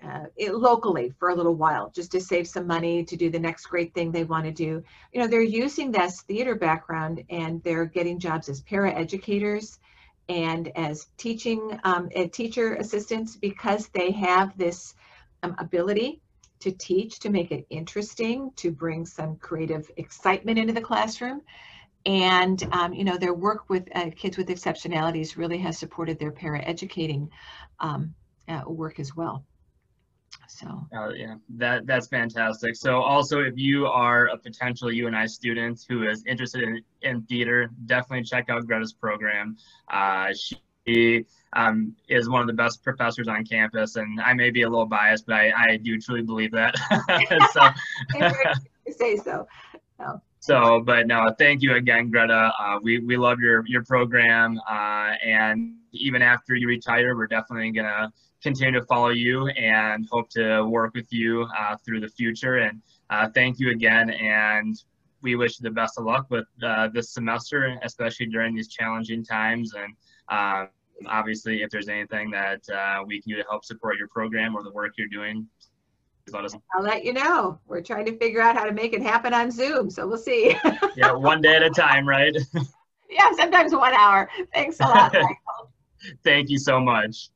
uh, 0.05 0.25
it, 0.37 0.55
locally 0.55 1.13
for 1.19 1.29
a 1.29 1.35
little 1.35 1.55
while 1.55 1.91
just 1.91 2.13
to 2.13 2.21
save 2.21 2.49
some 2.49 2.67
money 2.67 3.05
to 3.05 3.17
do 3.17 3.31
the 3.31 3.39
next 3.39 3.67
great 3.67 3.93
thing 3.95 4.11
they 4.11 4.25
want 4.25 4.45
to 4.45 4.53
do. 4.53 4.83
You 5.13 5.21
know, 5.21 5.27
they're 5.27 5.43
using 5.43 5.91
this 5.91 6.23
theater 6.23 6.55
background 6.55 7.23
and 7.29 7.63
they're 7.63 7.85
getting 7.85 8.19
jobs 8.19 8.49
as 8.49 8.63
paraeducators 8.63 9.79
and 10.29 10.71
as 10.77 11.09
teaching 11.17 11.79
um, 11.85 12.09
and 12.15 12.33
teacher 12.33 12.75
assistants 12.75 13.37
because 13.37 13.89
they 13.89 14.13
have 14.13 14.57
this 14.57 14.95
um, 15.43 15.55
ability 15.59 16.21
to 16.61 16.71
teach, 16.71 17.19
to 17.21 17.31
make 17.31 17.51
it 17.51 17.67
interesting, 17.71 18.53
to 18.57 18.71
bring 18.71 19.07
some 19.07 19.37
creative 19.37 19.91
excitement 19.97 20.59
into 20.59 20.73
the 20.73 20.81
classroom. 20.81 21.41
And, 22.07 22.63
um, 22.73 22.95
you 22.95 23.05
know, 23.05 23.19
their 23.19 23.35
work 23.35 23.69
with 23.69 23.89
uh, 23.95 24.11
kids 24.17 24.37
with 24.37 24.49
exceptionalities 24.49 25.37
really 25.37 25.59
has 25.59 25.79
supported 25.79 26.19
their 26.19 26.33
paraeducating 26.33 27.29
um, 27.79 28.15
uh, 28.49 28.63
work 28.67 28.99
as 29.01 29.15
well. 29.15 29.45
So 30.51 30.87
uh, 30.95 31.11
yeah, 31.11 31.37
that 31.51 31.87
that's 31.87 32.09
fantastic. 32.09 32.75
So 32.75 33.01
also, 33.01 33.41
if 33.41 33.55
you 33.57 33.87
are 33.87 34.27
a 34.27 34.37
potential 34.37 34.93
UNI 34.93 35.29
student 35.29 35.81
who 35.89 36.09
is 36.09 36.25
interested 36.27 36.63
in, 36.65 36.83
in 37.03 37.23
theater, 37.23 37.71
definitely 37.87 38.25
check 38.25 38.51
out 38.51 38.67
Greta's 38.67 38.93
program. 38.93 39.57
Uh, 39.89 40.33
she 40.35 41.25
um, 41.53 41.95
is 42.09 42.29
one 42.29 42.41
of 42.41 42.49
the 42.49 42.53
best 42.53 42.83
professors 42.83 43.29
on 43.29 43.45
campus, 43.45 43.95
and 43.95 44.21
I 44.21 44.33
may 44.35 44.51
be 44.51 44.63
a 44.63 44.69
little 44.69 44.87
biased, 44.87 45.27
but 45.27 45.37
I, 45.37 45.53
I 45.57 45.77
do 45.77 46.01
truly 46.01 46.23
believe 46.23 46.51
that. 46.53 46.75
so, 47.53 48.91
say 48.93 49.17
so. 49.17 49.47
No. 50.01 50.21
So, 50.41 50.83
but 50.85 51.07
no, 51.07 51.33
thank 51.39 51.63
you 51.63 51.77
again, 51.77 52.11
Greta. 52.11 52.51
Uh, 52.59 52.79
we 52.83 52.99
we 52.99 53.17
love 53.17 53.39
your 53.39 53.65
your 53.67 53.85
program, 53.85 54.59
uh, 54.69 55.13
and 55.25 55.77
even 55.93 56.23
after 56.23 56.57
you 56.57 56.67
retire, 56.67 57.15
we're 57.17 57.29
definitely 57.29 57.71
gonna 57.71 58.13
continue 58.43 58.79
to 58.79 58.87
follow 58.87 59.11
you 59.11 59.49
and 59.49 60.07
hope 60.11 60.31
to 60.31 60.65
work 60.65 60.95
with 60.95 61.13
you 61.13 61.47
uh, 61.59 61.77
through 61.85 62.01
the 62.01 62.09
future. 62.09 62.57
And 62.59 62.81
uh, 63.11 63.29
thank 63.35 63.59
you 63.59 63.71
again. 63.71 64.11
And 64.11 64.77
we 65.23 65.37
wish 65.37 65.61
you 65.61 65.65
the 65.65 65.71
best 65.71 65.99
of 65.99 66.05
luck 66.05 66.27
with 66.31 66.47
uh, 66.63 66.89
this 66.93 67.11
semester, 67.11 67.79
especially 67.83 68.27
during 68.27 68.55
these 68.55 68.69
challenging 68.69 69.25
times. 69.25 69.75
And 69.75 69.95
um, 70.29 70.69
obviously, 71.07 71.63
if 71.63 71.71
there's 71.71 71.89
anything 71.89 72.31
that 72.31 72.63
uh, 72.71 73.03
we 73.07 73.21
can 73.21 73.31
do 73.31 73.37
to 73.37 73.45
help 73.49 73.65
support 73.65 73.99
your 73.99 74.09
program 74.09 74.55
or 74.55 74.63
the 74.63 74.73
work 74.73 74.93
you're 74.97 75.09
doing, 75.09 75.47
let 76.33 76.45
us 76.45 76.55
I'll 76.75 76.85
let 76.85 77.05
you 77.05 77.13
know. 77.13 77.59
We're 77.67 77.81
trying 77.81 78.05
to 78.07 78.17
figure 78.17 78.41
out 78.41 78.57
how 78.57 78.65
to 78.65 78.73
make 78.73 78.93
it 78.93 79.03
happen 79.03 79.35
on 79.35 79.51
Zoom, 79.51 79.91
so 79.91 80.07
we'll 80.07 80.19
see. 80.19 80.57
yeah, 80.97 81.13
one 81.13 81.41
day 81.41 81.57
at 81.57 81.63
a 81.63 81.71
time, 81.71 82.07
right? 82.07 82.37
yeah, 83.11 83.33
sometimes 83.37 83.73
one 83.75 83.95
hour. 83.95 84.29
Thanks 84.55 84.79
a 84.79 84.85
lot. 84.85 85.13
Michael. 85.15 85.73
Thank 86.23 86.51
you 86.51 86.59
so 86.59 86.79
much. 86.79 87.31